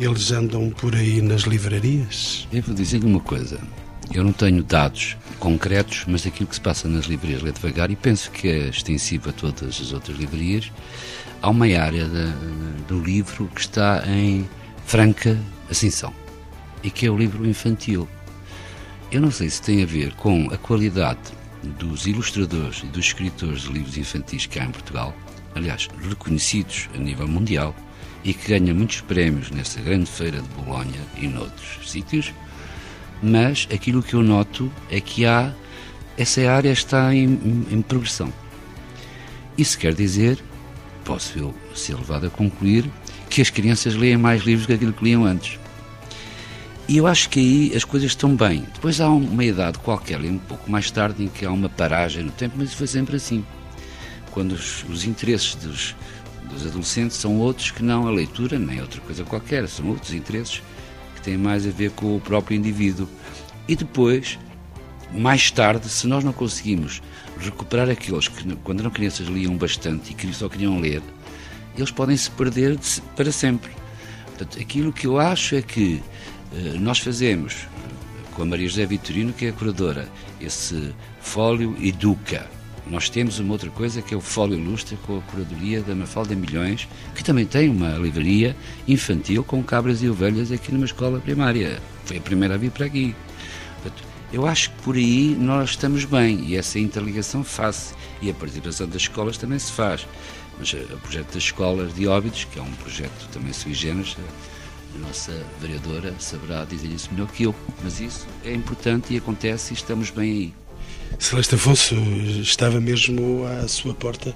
[0.00, 2.46] Eles andam por aí nas livrarias?
[2.52, 3.58] Devo dizer-lhe uma coisa.
[4.12, 7.96] Eu não tenho dados concretos, mas aquilo que se passa nas livrarias Lê Devagar, e
[7.96, 10.70] penso que é extensivo a todas as outras livrarias,
[11.40, 12.06] há uma área
[12.86, 14.48] do livro que está em
[14.84, 15.38] franca
[15.70, 16.12] ascensão,
[16.82, 18.08] e que é o livro infantil.
[19.10, 21.20] Eu não sei se tem a ver com a qualidade
[21.62, 25.14] dos ilustradores e dos escritores de livros infantis que há em Portugal,
[25.54, 27.74] aliás, reconhecidos a nível mundial,
[28.24, 32.34] e que ganham muitos prémios nessa grande feira de Bolonha e noutros sítios,
[33.22, 35.52] mas aquilo que eu noto é que há
[36.16, 38.32] essa área está em, em, progressão.
[39.56, 40.38] Isso quer dizer,
[41.04, 42.90] posso eu ser levado a concluir,
[43.30, 45.58] que as crianças leem mais livros do que aquilo que liam antes.
[46.88, 48.66] E eu acho que aí as coisas estão bem.
[48.74, 52.32] Depois há uma idade qualquer, um pouco mais tarde, em que há uma paragem no
[52.32, 53.44] tempo, mas foi sempre assim.
[54.30, 55.94] Quando os, os interesses dos,
[56.50, 60.62] dos adolescentes são outros que não a leitura, nem outra coisa qualquer, são outros interesses
[61.18, 63.08] que têm mais a ver com o próprio indivíduo.
[63.66, 64.38] E depois,
[65.12, 67.02] mais tarde, se nós não conseguimos
[67.38, 71.02] recuperar aqueles que, quando eram crianças, liam bastante e só queriam ler,
[71.76, 72.78] eles podem se perder
[73.14, 73.70] para sempre.
[74.26, 76.02] Portanto, aquilo que eu acho é que
[76.54, 77.66] eh, nós fazemos,
[78.34, 80.08] com a Maria José Vitorino, que é a curadora,
[80.40, 82.48] esse fólio educa
[82.90, 86.34] nós temos uma outra coisa que é o Fólio Ilustre com a curadoria da Mafalda
[86.34, 91.80] Milhões, que também tem uma livraria infantil com cabras e ovelhas aqui numa escola primária.
[92.04, 93.14] Foi a primeira a vir para aqui.
[94.32, 98.86] Eu acho que por aí nós estamos bem e essa interligação faz e a participação
[98.86, 100.06] das escolas também se faz.
[100.58, 104.16] Mas eh, o projeto das escolas de óbitos, que é um projeto também sui generis,
[104.94, 107.54] a nossa vereadora saberá dizer isso melhor que eu.
[107.82, 110.67] Mas isso é importante e acontece e estamos bem aí.
[111.18, 111.94] Celeste Afonso
[112.40, 114.34] estava mesmo à sua porta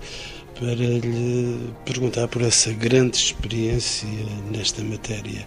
[0.59, 4.09] para lhe perguntar por essa grande experiência
[4.51, 5.47] nesta matéria.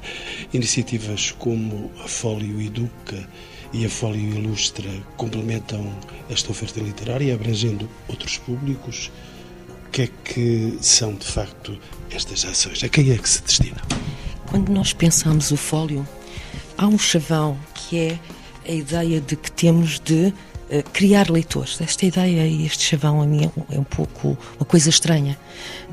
[0.54, 3.28] Iniciativas como a Fólio Educa
[3.74, 5.94] e a Fólio Ilustra complementam
[6.30, 9.12] esta oferta literária, abrangendo outros públicos.
[9.88, 11.78] O que é que são, de facto,
[12.12, 12.84] estas ações?
[12.84, 13.82] A quem é que se destinam?
[14.50, 16.08] Quando nós pensamos o fólio,
[16.78, 18.20] há um chavão que é
[18.68, 20.34] a ideia de que temos de eh,
[20.93, 21.80] criar leitores.
[21.80, 25.38] Esta ideia e este chavão a mim é um pouco uma coisa estranha,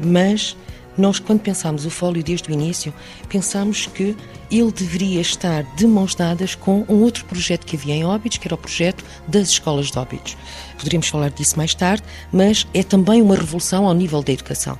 [0.02, 0.56] mas
[0.96, 2.92] nós, quando pensámos o Fólio desde o início,
[3.28, 4.14] pensámos que
[4.50, 8.46] ele deveria estar de mãos dadas com um outro projeto que havia em Óbidos, que
[8.46, 10.36] era o projeto das escolas de Óbidos.
[10.76, 14.78] Poderíamos falar disso mais tarde, mas é também uma revolução ao nível da educação.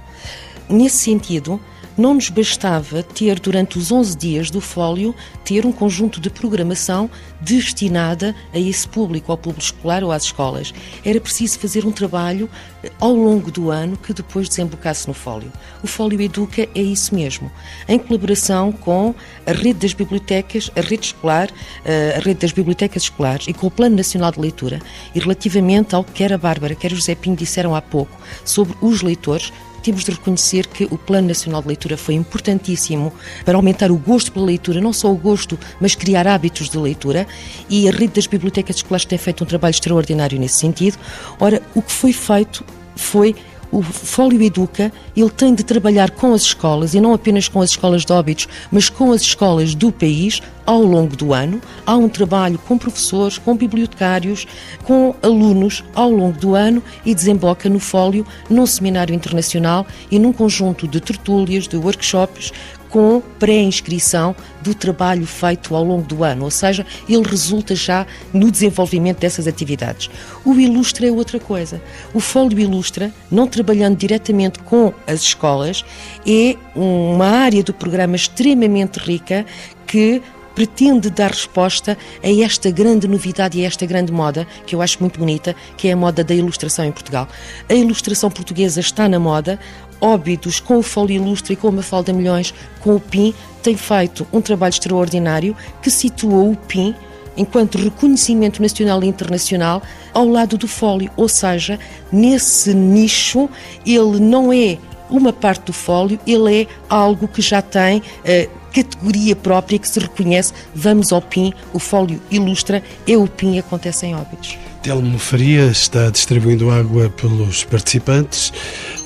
[0.69, 1.59] Nesse sentido,
[1.97, 7.11] não nos bastava ter, durante os 11 dias do fólio, ter um conjunto de programação
[7.41, 10.73] destinada a esse público, ao público escolar ou às escolas.
[11.05, 12.49] Era preciso fazer um trabalho
[12.83, 15.53] eh, ao longo do ano que depois desembocasse no fólio.
[15.83, 17.51] O Fólio Educa é isso mesmo,
[17.89, 19.15] em colaboração com
[19.47, 21.51] a rede das bibliotecas, a rede escolar,
[21.85, 24.81] eh, a rede das bibliotecas escolares e com o Plano Nacional de Leitura.
[25.15, 28.77] E relativamente ao que quer a Bárbara, quer o José Pinho disseram há pouco sobre
[28.81, 29.53] os leitores,
[29.83, 33.13] temos de reconhecer que o Plano Nacional de Leitura foi importantíssimo
[33.45, 37.27] para aumentar o gosto pela leitura, não só o gosto, mas criar hábitos de leitura,
[37.69, 40.97] e a rede das bibliotecas escolares tem feito um trabalho extraordinário nesse sentido.
[41.39, 42.65] Ora, o que foi feito
[42.97, 43.35] foi
[43.73, 47.71] o Fólio Educa, ele tem de trabalhar com as escolas, e não apenas com as
[47.71, 51.61] escolas de óbitos, mas com as escolas do país, ao longo do ano.
[51.87, 54.47] Há um trabalho com professores, com bibliotecários,
[54.85, 60.33] com alunos ao longo do ano e desemboca no Fólio, num seminário internacional e num
[60.33, 62.53] conjunto de tertúlias, de workshops,
[62.93, 68.51] com pré-inscrição do trabalho feito ao longo do ano, ou seja, ele resulta já no
[68.51, 70.11] desenvolvimento dessas atividades.
[70.45, 71.81] O Ilustra é outra coisa.
[72.13, 75.83] O Fólio Ilustra, não trabalhando diretamente com as escolas,
[76.27, 79.47] é uma área do programa extremamente rica
[79.87, 80.21] que
[80.55, 84.99] pretende dar resposta a esta grande novidade e a esta grande moda, que eu acho
[85.01, 87.29] muito bonita, que é a moda da ilustração em Portugal.
[87.69, 89.59] A ilustração portuguesa está na moda,
[90.01, 94.27] Óbidos, com o Fólio Ilustre e com a Mafalda Milhões, com o PIN, tem feito
[94.33, 96.93] um trabalho extraordinário que situou o PIN
[97.37, 99.81] enquanto reconhecimento nacional e internacional
[100.13, 101.79] ao lado do fólio, ou seja,
[102.11, 103.49] nesse nicho
[103.87, 104.77] ele não é
[105.09, 110.01] uma parte do fólio, ele é algo que já tem uh, categoria própria que se
[110.01, 110.53] reconhece.
[110.75, 114.59] Vamos ao PIN, o fólio ilustra, é o PIN acontece em óbitos.
[114.83, 118.53] Telmo Faria está distribuindo água pelos participantes.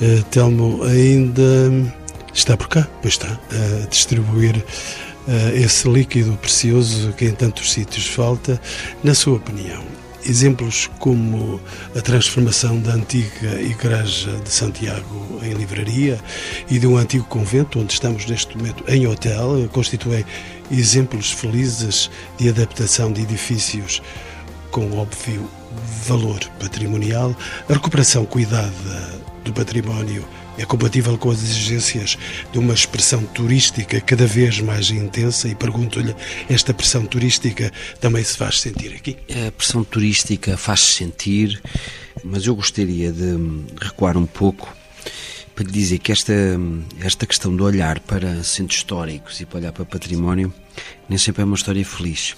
[0.01, 1.93] Uh, Telmo ainda
[2.33, 8.07] está por cá, pois está, a distribuir uh, esse líquido precioso que em tantos sítios
[8.07, 8.59] falta.
[9.03, 9.83] Na sua opinião,
[10.27, 11.59] exemplos como
[11.95, 16.19] a transformação da antiga Igreja de Santiago em livraria
[16.69, 20.25] e de um antigo convento, onde estamos neste momento em hotel, constituem
[20.69, 24.01] exemplos felizes de adaptação de edifícios
[24.69, 25.49] com óbvio
[26.05, 27.35] valor patrimonial,
[27.69, 30.25] a recuperação cuidada do património
[30.57, 32.17] é compatível com as exigências
[32.51, 36.15] de uma expressão turística cada vez mais intensa e pergunto-lhe,
[36.49, 39.17] esta pressão turística também se faz sentir aqui?
[39.47, 41.61] A pressão turística faz-se sentir,
[42.23, 43.37] mas eu gostaria de
[43.79, 44.75] recuar um pouco
[45.53, 46.33] para lhe dizer que esta,
[47.01, 50.53] esta questão de olhar para centros históricos e para olhar para património
[51.09, 52.35] nem sempre é uma história feliz.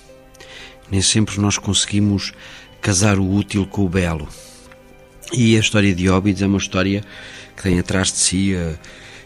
[0.92, 2.34] Nem sempre nós conseguimos
[2.82, 4.28] casar o útil com o belo.
[5.32, 7.04] E a história de Óbidos é uma história
[7.60, 8.80] que tem atrás de si uh,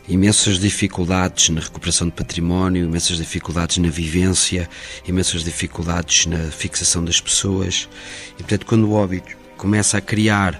[0.09, 4.67] imensas dificuldades na recuperação de património, imensas dificuldades na vivência,
[5.07, 7.87] imensas dificuldades na fixação das pessoas.
[8.33, 10.59] E, portanto, quando o Óbidos começa a criar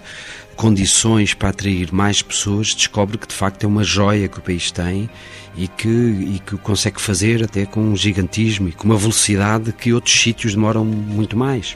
[0.56, 4.70] condições para atrair mais pessoas, descobre que de facto é uma joia que o país
[4.72, 5.10] tem
[5.58, 9.92] e que, e que consegue fazer até com um gigantismo e com uma velocidade que
[9.92, 11.76] outros sítios demoram muito mais.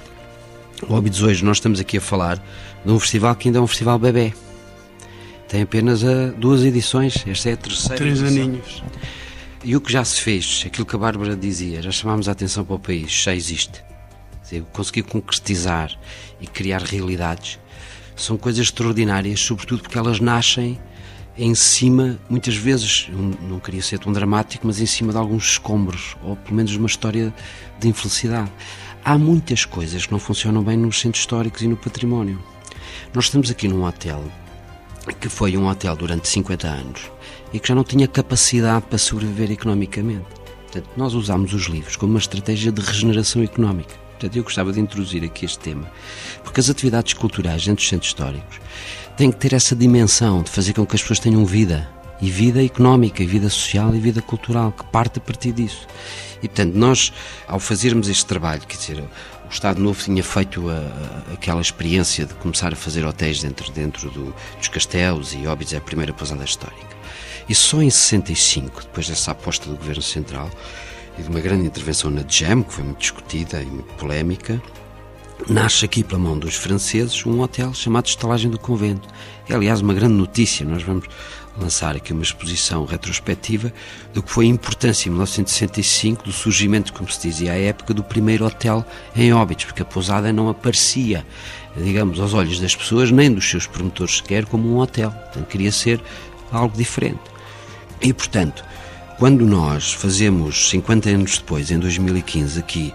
[0.87, 2.39] O Óbidos hoje nós estamos aqui a falar
[2.85, 4.31] de um festival que ainda é um festival bebê.
[5.47, 7.95] Tem apenas a, uh, duas edições, esta é a terceira.
[7.95, 8.43] Três edição.
[8.43, 8.83] aninhos.
[9.63, 12.63] E o que já se fez, aquilo que a Bárbara dizia, já chamámos a atenção
[12.63, 13.83] para o país, já existe.
[14.43, 15.91] Dizer, conseguir concretizar
[16.39, 17.59] e criar realidades
[18.15, 20.79] são coisas extraordinárias, sobretudo porque elas nascem
[21.37, 26.17] em cima, muitas vezes, não queria ser tão dramático, mas em cima de alguns escombros,
[26.23, 27.33] ou pelo menos uma história
[27.79, 28.51] de infelicidade.
[29.05, 32.41] Há muitas coisas que não funcionam bem nos centros históricos e no património.
[33.13, 34.23] Nós estamos aqui num hotel
[35.13, 37.11] que foi um hotel durante 50 anos
[37.53, 40.25] e que já não tinha capacidade para sobreviver economicamente.
[40.63, 43.95] Portanto, nós usámos os livros como uma estratégia de regeneração económica.
[44.11, 45.89] Portanto, eu gostava de introduzir aqui este tema,
[46.43, 48.59] porque as atividades culturais dentro dos centros históricos
[49.15, 51.87] têm que ter essa dimensão de fazer com que as pessoas tenham vida,
[52.19, 55.87] e vida económica, e vida social e vida cultural, que parte a partir disso.
[56.41, 57.13] E, portanto, nós,
[57.47, 59.03] ao fazermos este trabalho, quer dizer,
[59.49, 63.71] o Estado Novo tinha feito a, a, aquela experiência de começar a fazer hotéis dentro,
[63.71, 66.97] dentro do, dos castelos e Óbidos é a primeira pousada histórica.
[67.47, 70.49] E só em 65, depois dessa aposta do Governo Central
[71.17, 74.61] e de uma grande intervenção na DGEM, que foi muito discutida e muito polémica,
[75.49, 79.07] nasce aqui pela mão dos franceses um hotel chamado Estalagem do Convento.
[79.47, 80.65] É, aliás, uma grande notícia.
[80.65, 81.07] Nós vamos
[81.59, 83.73] lançar aqui uma exposição retrospectiva
[84.13, 88.03] do que foi a importância em 1965 do surgimento, como se dizia à época, do
[88.03, 91.25] primeiro hotel em Óbidos, porque a pousada não aparecia,
[91.75, 95.11] digamos, aos olhos das pessoas, nem dos seus promotores sequer, como um hotel.
[95.11, 96.01] Portanto, queria ser
[96.51, 97.19] algo diferente.
[98.01, 98.63] E, portanto,
[99.17, 102.93] quando nós fazemos 50 anos depois, em 2015, aqui,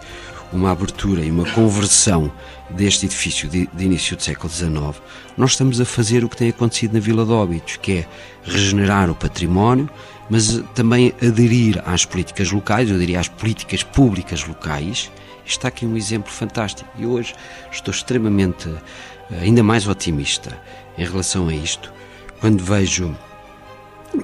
[0.53, 2.31] uma abertura e uma conversão
[2.71, 5.03] deste edifício de, de, início do século XIX,
[5.37, 8.09] nós estamos a fazer o que tem acontecido na Vila de Óbidos, que é
[8.45, 9.89] regenerar o património,
[10.29, 15.11] mas também aderir às políticas locais, eu diria às políticas públicas locais.
[15.45, 17.35] Está aqui um exemplo fantástico e hoje
[17.71, 18.69] estou extremamente,
[19.31, 20.57] eh, ainda mais otimista
[20.97, 21.93] em relação a isto,
[22.41, 23.15] quando vejo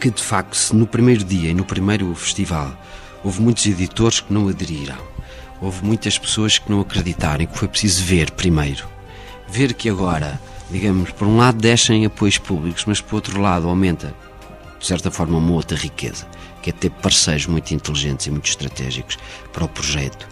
[0.01, 2.73] que de facto, se no primeiro dia e no primeiro festival
[3.25, 4.99] houve muitos editores que não aderiram,
[5.61, 8.89] houve muitas pessoas que não acreditaram, que foi preciso ver primeiro.
[9.49, 10.41] Ver que agora,
[10.71, 14.15] digamos, por um lado descem apoios públicos, mas por outro lado aumenta,
[14.79, 16.27] de certa forma, uma outra riqueza,
[16.63, 19.19] que é ter parceiros muito inteligentes e muito estratégicos
[19.53, 20.29] para o projeto.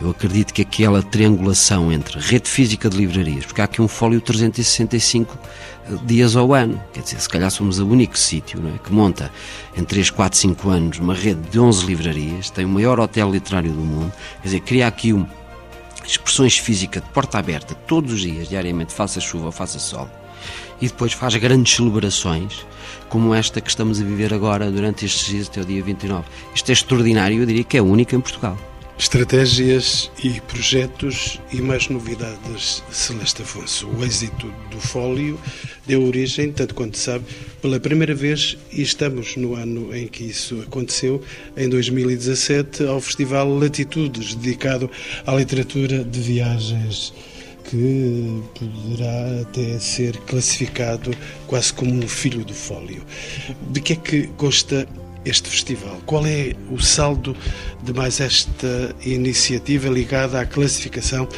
[0.00, 4.18] Eu acredito que aquela triangulação entre rede física de livrarias, porque há aqui um fólio
[4.18, 5.38] 365
[6.04, 6.82] dias ao ano.
[6.92, 9.30] Quer dizer, se calhar somos o único sítio é, que monta
[9.76, 13.70] em 3, 4, 5 anos uma rede de 11 livrarias, tem o maior hotel literário
[13.70, 14.10] do mundo,
[14.40, 15.26] quer dizer, cria aqui um,
[16.02, 20.08] expressões físicas de porta aberta todos os dias, diariamente, faça chuva, faça sol,
[20.80, 22.66] e depois faz grandes celebrações
[23.10, 26.24] como esta que estamos a viver agora durante estes dias até o dia 29.
[26.54, 28.56] Isto é extraordinário, eu diria que é único em Portugal.
[29.00, 33.88] Estratégias e projetos e mais novidades, Celeste Afonso.
[33.88, 35.40] O êxito do fólio
[35.86, 37.24] deu origem, tanto quanto sabe,
[37.62, 41.22] pela primeira vez, e estamos no ano em que isso aconteceu,
[41.56, 44.90] em 2017, ao Festival Latitudes, dedicado
[45.26, 47.14] à literatura de viagens
[47.70, 51.10] que poderá até ser classificado
[51.46, 53.02] quase como um filho do fólio.
[53.70, 54.86] De que é que consta
[55.24, 56.00] este festival?
[56.06, 57.36] Qual é o saldo
[57.82, 61.28] de mais esta iniciativa ligada à classificação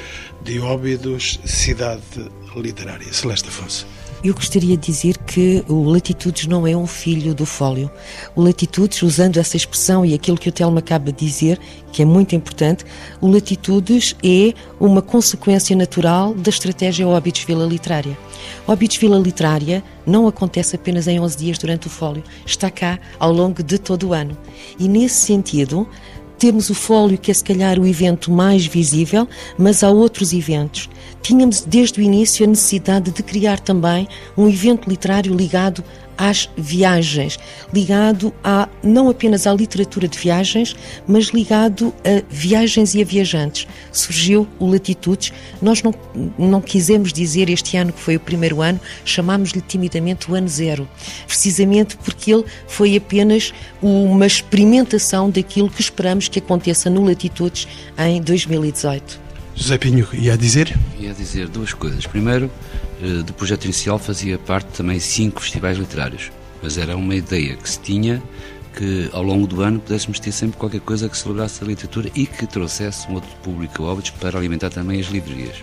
[0.43, 2.03] de Óbidos Cidade
[2.57, 3.13] Literária?
[3.13, 3.87] Celeste Afonso.
[4.25, 7.91] Eu gostaria de dizer que o Latitudes não é um filho do fólio.
[8.37, 11.59] O Latitudes, usando essa expressão e aquilo que o Telmo acaba de dizer,
[11.91, 12.85] que é muito importante,
[13.21, 18.17] o Latitudes é uma consequência natural da estratégia Óbidos Vila Literária.
[18.65, 23.33] Óbidos Vila Literária não acontece apenas em 11 dias durante o fólio, está cá ao
[23.33, 24.39] longo de todo o ano.
[24.79, 25.89] E nesse sentido,
[26.43, 30.89] temos o fólio, que é se calhar o evento mais visível, mas há outros eventos.
[31.23, 35.85] Tínhamos desde o início a necessidade de criar também um evento literário ligado
[36.17, 37.39] às viagens,
[37.73, 43.67] ligado a não apenas à literatura de viagens, mas ligado a viagens e a viajantes.
[43.91, 45.33] Surgiu o Latitudes.
[45.61, 45.95] Nós não,
[46.39, 50.89] não quisemos dizer este ano que foi o primeiro ano, chamámos-lhe timidamente o ano zero,
[51.27, 57.67] precisamente porque ele foi apenas uma experimentação daquilo que esperamos que aconteça no Latitudes
[57.99, 59.22] em 2018.
[59.55, 60.77] José Pinho, ia dizer?
[60.99, 62.07] Ia dizer duas coisas.
[62.07, 62.51] Primeiro,
[63.03, 66.31] eh, do projeto inicial fazia parte também cinco festivais literários,
[66.63, 68.23] mas era uma ideia que se tinha
[68.75, 72.27] que ao longo do ano pudéssemos ter sempre qualquer coisa que celebrasse a literatura e
[72.27, 75.63] que trouxesse um outro público óbitos para alimentar também as livrarias.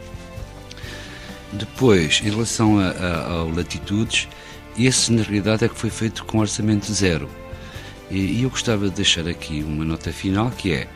[1.51, 4.27] Depois, em relação a, a, ao Latitudes,
[4.77, 7.27] esse na realidade é que foi feito com orçamento zero.
[8.11, 10.87] E, e eu gostava de deixar aqui uma nota final que é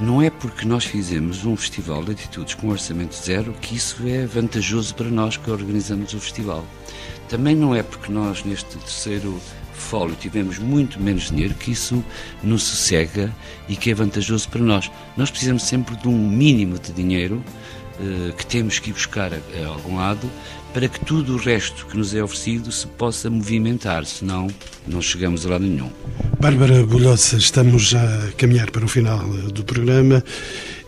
[0.00, 4.26] não é porque nós fizemos um festival de atitudes com orçamento zero que isso é
[4.26, 6.64] vantajoso para nós que organizamos o festival.
[7.28, 9.40] Também não é porque nós, neste terceiro
[9.72, 12.04] fólio, tivemos muito menos dinheiro que isso
[12.42, 13.34] nos sossega
[13.68, 14.90] e que é vantajoso para nós.
[15.16, 17.42] Nós precisamos sempre de um mínimo de dinheiro
[17.98, 20.30] uh, que temos que ir buscar a algum lado
[20.72, 24.48] para que tudo o resto que nos é oferecido se possa movimentar, senão
[24.86, 25.90] não chegamos a lado nenhum.
[26.40, 29.18] Bárbara Bolhosa, estamos a caminhar para o final
[29.52, 30.22] do programa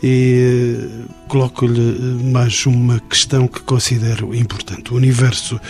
[0.03, 4.93] e coloco-lhe eh, mais uma questão que considero importante.
[4.93, 5.61] O universo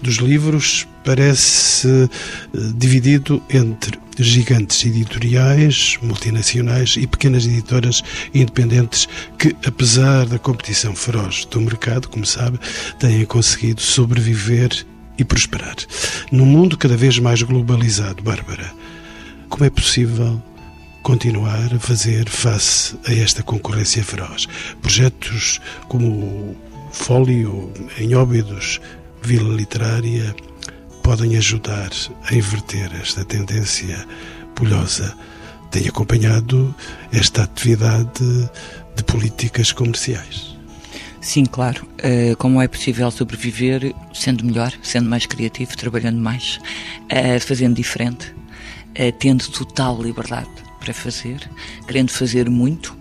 [0.00, 2.08] dos livros parece eh,
[2.74, 8.02] dividido entre gigantes editoriais, multinacionais e pequenas editoras
[8.34, 12.58] independentes que, apesar da competição feroz do mercado, como sabe,
[12.98, 14.70] têm conseguido sobreviver
[15.18, 15.76] e prosperar.
[16.30, 18.72] Num mundo cada vez mais globalizado, Bárbara,
[19.48, 20.40] como é possível
[21.02, 24.46] continuar a fazer face a esta concorrência feroz?
[24.80, 26.56] Projetos como o
[26.92, 28.80] Fólio, em Óbidos,
[29.22, 30.34] Vila Literária,
[31.02, 31.90] podem ajudar
[32.24, 34.06] a inverter esta tendência
[34.54, 35.16] polhosa.
[35.70, 36.74] Tem acompanhado
[37.12, 38.50] esta atividade
[38.96, 40.56] de políticas comerciais.
[41.20, 41.86] Sim, claro.
[41.98, 46.58] Uh, como é possível sobreviver sendo melhor, sendo mais criativo, trabalhando mais,
[47.12, 51.48] uh, fazendo diferente, uh, tendo total liberdade para fazer,
[51.86, 52.96] querendo fazer muito.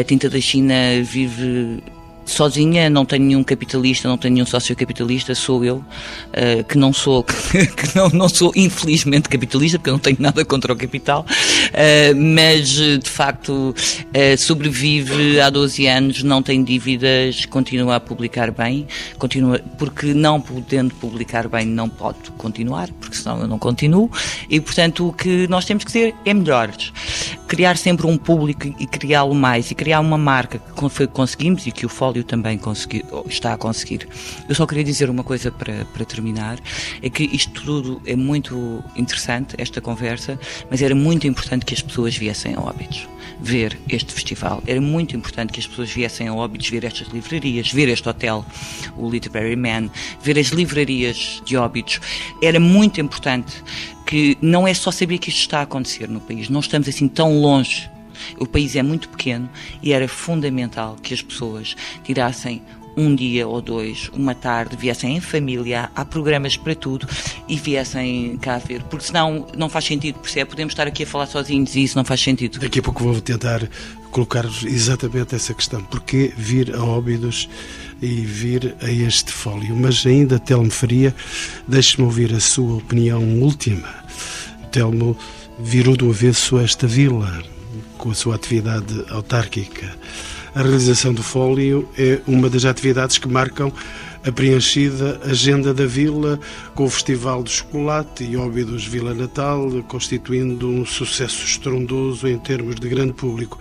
[0.00, 1.82] A Tinta da China vive
[2.24, 6.92] sozinha, não tenho nenhum capitalista, não tenho nenhum sócio capitalista, sou eu, uh, que não
[6.92, 11.24] sou, que não, não sou infelizmente capitalista, porque eu não tenho nada contra o capital,
[11.24, 18.50] uh, mas de facto uh, sobrevive há 12 anos, não tem dívidas, continua a publicar
[18.50, 18.86] bem,
[19.18, 24.10] continua, porque não podendo publicar bem não pode continuar, porque senão eu não continuo,
[24.48, 26.92] e portanto o que nós temos que ser é melhores.
[27.46, 31.84] Criar sempre um público e criá-lo mais, e criar uma marca que conseguimos e que
[31.84, 31.88] o
[32.26, 32.60] Também
[33.26, 34.08] está a conseguir.
[34.48, 36.58] Eu só queria dizer uma coisa para, para terminar,
[37.02, 40.38] é que isto tudo é muito interessante, esta conversa,
[40.70, 43.06] mas era muito importante que as pessoas viessem a Óbidos
[43.40, 44.62] ver este festival.
[44.66, 48.44] Era muito importante que as pessoas viessem a Óbidos ver estas livrarias, ver este hotel,
[48.96, 49.90] o Literary Man,
[50.22, 52.00] ver as livrarias de Óbidos.
[52.40, 53.62] Era muito importante
[54.06, 57.08] que não é só saber que isto está a acontecer no país, não estamos assim
[57.08, 57.90] tão longe
[58.38, 59.48] o país é muito pequeno
[59.82, 62.62] e era fundamental que as pessoas tirassem
[62.96, 67.06] um dia ou dois, uma tarde, viessem em família, há programas para tudo
[67.48, 70.50] e viessem cá ver, porque senão não faz sentido, percebe?
[70.50, 72.58] Podemos estar aqui a falar sozinhos e isso não faz sentido.
[72.58, 73.66] Daqui a pouco vou tentar
[74.10, 75.82] colocar exatamente essa questão.
[75.82, 77.48] Porquê vir a Óbidos
[78.00, 79.74] e vir a este fólio?
[79.74, 81.14] Mas ainda, Telmo Faria,
[81.66, 83.88] deixe-me ouvir a sua opinião última.
[84.70, 85.16] Telmo
[85.58, 87.42] virou do avesso esta vila,
[88.02, 89.96] com a sua atividade autárquica.
[90.56, 93.72] A realização do fólio é uma das atividades que marcam
[94.26, 96.40] a preenchida agenda da vila,
[96.74, 102.74] com o Festival do Chocolate e Óbidos Vila Natal, constituindo um sucesso estrondoso em termos
[102.74, 103.56] de grande público.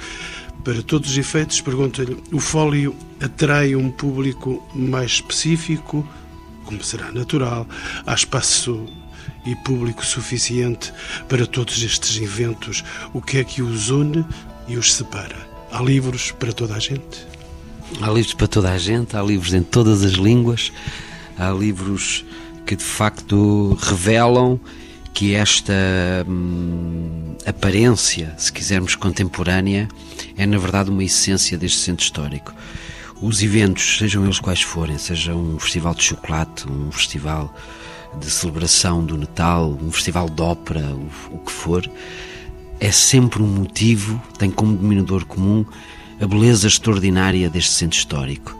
[0.63, 6.07] Para todos os efeitos, pergunto-lhe: o fólio atrai um público mais específico,
[6.65, 7.67] como será natural,
[8.07, 8.87] há espaço
[9.45, 10.93] e público suficiente
[11.27, 12.83] para todos estes eventos.
[13.13, 14.25] O que é que os une
[14.67, 15.35] e os separa?
[15.71, 17.25] Há livros para toda a gente?
[18.01, 20.71] Há livros para toda a gente, há livros em todas as línguas,
[21.37, 22.23] há livros
[22.65, 24.59] que de facto revelam
[25.13, 25.73] que esta
[26.27, 29.89] hum, aparência, se quisermos contemporânea,
[30.37, 32.53] é na verdade uma essência deste centro histórico.
[33.21, 37.53] Os eventos, sejam eles quais forem, seja um festival de chocolate, um festival
[38.19, 41.89] de celebração do Natal, um festival de ópera, o, o que for,
[42.79, 45.65] é sempre um motivo, tem como denominador comum
[46.19, 48.55] a beleza extraordinária deste centro histórico.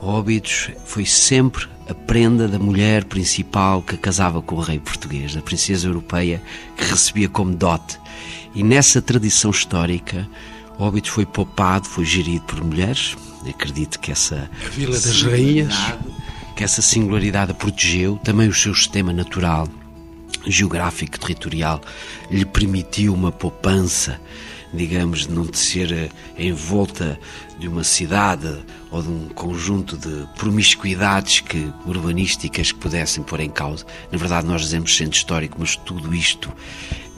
[0.00, 5.42] Óbidos foi sempre a prenda da mulher principal que casava com o rei português, a
[5.42, 6.42] princesa europeia
[6.76, 7.98] que recebia como dote.
[8.54, 10.28] E nessa tradição histórica,
[10.78, 13.16] Óbidos foi poupado, foi gerido por mulheres.
[13.48, 14.50] Acredito que essa.
[14.64, 15.74] A Vila das Rainhas.
[16.56, 19.68] Que essa singularidade a protegeu, também o seu sistema natural,
[20.46, 21.80] geográfico, territorial,
[22.30, 24.18] lhe permitiu uma poupança
[24.72, 27.18] digamos, de não ser eh, envolta
[27.58, 33.50] de uma cidade ou de um conjunto de promiscuidades que, urbanísticas que pudessem pôr em
[33.50, 33.84] causa.
[34.10, 36.52] Na verdade, nós dizemos centro histórico, mas tudo isto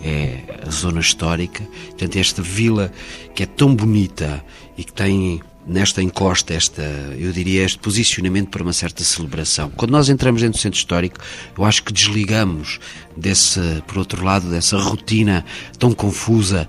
[0.01, 1.65] é a zona histórica.
[1.87, 2.93] Portanto, esta vila
[3.35, 4.45] que é tão bonita
[4.77, 6.83] e que tem nesta encosta, esta,
[7.19, 9.71] eu diria, este posicionamento para uma certa celebração.
[9.77, 11.19] Quando nós entramos dentro do centro histórico,
[11.57, 12.81] eu acho que desligamos
[13.17, 15.45] desse, por outro lado, dessa rotina
[15.79, 16.67] tão confusa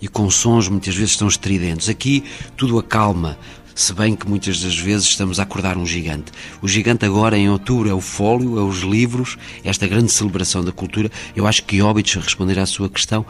[0.00, 1.88] e com sons muitas vezes tão estridentes.
[1.88, 2.22] Aqui
[2.54, 3.38] tudo acalma,
[3.74, 6.30] se bem que muitas das vezes estamos a acordar um gigante.
[6.60, 10.72] O gigante agora, em outubro, é o fólio, é os livros, esta grande celebração da
[10.72, 11.10] cultura.
[11.34, 13.24] Eu acho que Óbitos, a responder à sua questão,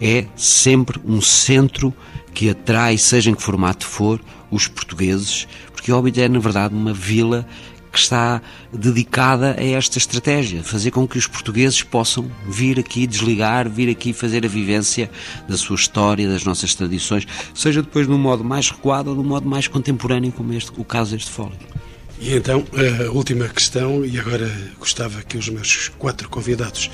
[0.00, 1.94] é sempre um centro
[2.34, 4.20] que atrai, seja em que formato for,
[4.50, 7.46] os portugueses, porque Óbidos é, na verdade, uma vila
[7.96, 13.70] que está dedicada a esta estratégia, fazer com que os portugueses possam vir aqui desligar,
[13.70, 15.10] vir aqui fazer a vivência
[15.48, 19.48] da sua história, das nossas tradições, seja depois num modo mais recuado ou num modo
[19.48, 21.56] mais contemporâneo, como este, o caso deste fólio.
[22.20, 22.64] E então,
[23.06, 26.90] a última questão, e agora gostava que os meus quatro convidados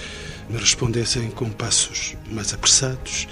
[0.48, 3.26] me respondessem com passos mais apressados.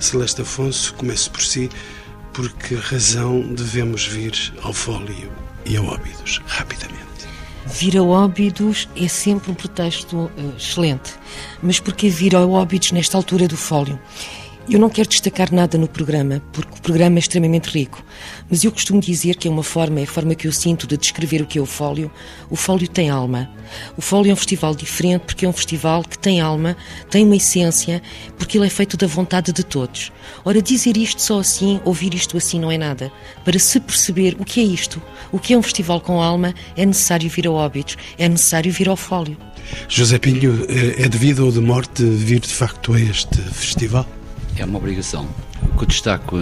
[0.00, 1.70] Celeste Afonso, comece por si.
[2.32, 5.32] Por que razão devemos vir ao fólio
[5.64, 7.06] e ao óbidos rapidamente?
[7.66, 11.14] Vir ao óbidos é sempre um pretexto uh, excelente.
[11.62, 13.98] Mas por que vir ao óbidos nesta altura do fólio?
[14.68, 18.04] Eu não quero destacar nada no programa, porque o programa é extremamente rico,
[18.50, 20.96] mas eu costumo dizer que é uma forma, é a forma que eu sinto de
[20.96, 22.10] descrever o que é o Fólio.
[22.50, 23.48] O Fólio tem alma.
[23.96, 26.76] O Fólio é um festival diferente porque é um festival que tem alma,
[27.08, 28.02] tem uma essência,
[28.36, 30.10] porque ele é feito da vontade de todos.
[30.44, 33.12] Ora, dizer isto só assim, ouvir isto assim não é nada.
[33.44, 35.00] Para se perceber o que é isto,
[35.30, 38.88] o que é um festival com alma, é necessário vir ao Óbitos, é necessário vir
[38.88, 39.36] ao Fólio.
[39.88, 44.04] José Pinho, é, é devido ou de morte vir de facto a este festival?
[44.56, 45.28] É uma obrigação.
[45.62, 46.36] O que eu destaco,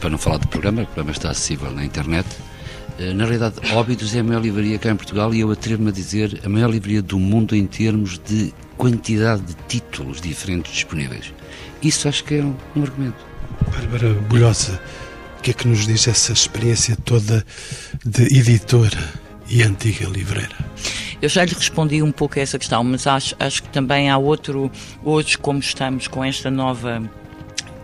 [0.00, 2.26] para não falar do programa, o programa está acessível na internet,
[2.98, 5.92] eh, na realidade, Óbidos é a maior livraria cá em Portugal e eu atrevo-me a
[5.92, 11.32] dizer a maior livraria do mundo em termos de quantidade de títulos diferentes disponíveis.
[11.82, 13.24] Isso acho que é um, um argumento.
[13.72, 14.80] Bárbara Bolhosa,
[15.38, 17.44] o que é que nos diz essa experiência toda
[18.04, 18.98] de editora
[19.48, 20.56] e antiga livreira?
[21.22, 24.18] Eu já lhe respondi um pouco a essa questão, mas acho, acho que também há
[24.18, 24.70] outro,
[25.04, 27.02] hoje, como estamos com esta nova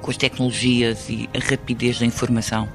[0.05, 2.69] com as tecnologias e a rapidez da informação,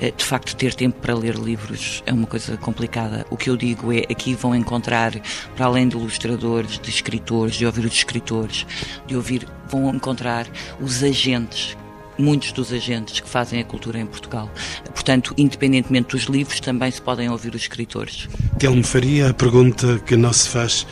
[0.00, 3.24] eh, de facto ter tempo para ler livros é uma coisa complicada.
[3.30, 5.12] O que eu digo é aqui vão encontrar,
[5.54, 8.66] para além de ilustradores, de escritores, de ouvir os escritores,
[9.06, 10.48] de ouvir, vão encontrar
[10.80, 11.76] os agentes
[12.16, 14.50] muitos dos agentes que fazem a cultura em Portugal.
[14.92, 18.28] Portanto, independentemente dos livros, também se podem ouvir os escritores.
[18.58, 20.86] Telmo Faria, a pergunta que não se faz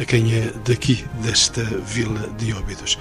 [0.00, 2.96] a quem é daqui, desta vila de Óbidos.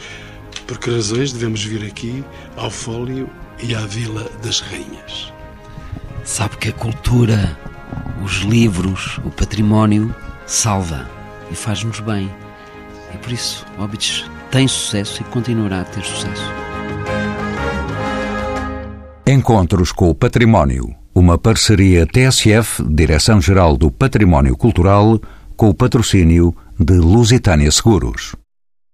[0.68, 2.24] Por que razões devemos vir aqui
[2.58, 3.30] ao Fólio
[3.64, 5.34] e à Vila das Rainhas?
[6.26, 7.58] Sabe que a cultura,
[8.24, 10.14] os livros, o património
[10.46, 11.10] salva
[11.50, 12.30] e faz-nos bem.
[13.14, 16.44] E por isso, Óbidos tem sucesso e continuará a ter sucesso.
[19.26, 20.94] Encontros com o Património.
[21.14, 25.20] Uma parceria TSF, Direção-Geral do Património Cultural,
[25.56, 28.36] com o patrocínio de Lusitânia Seguros.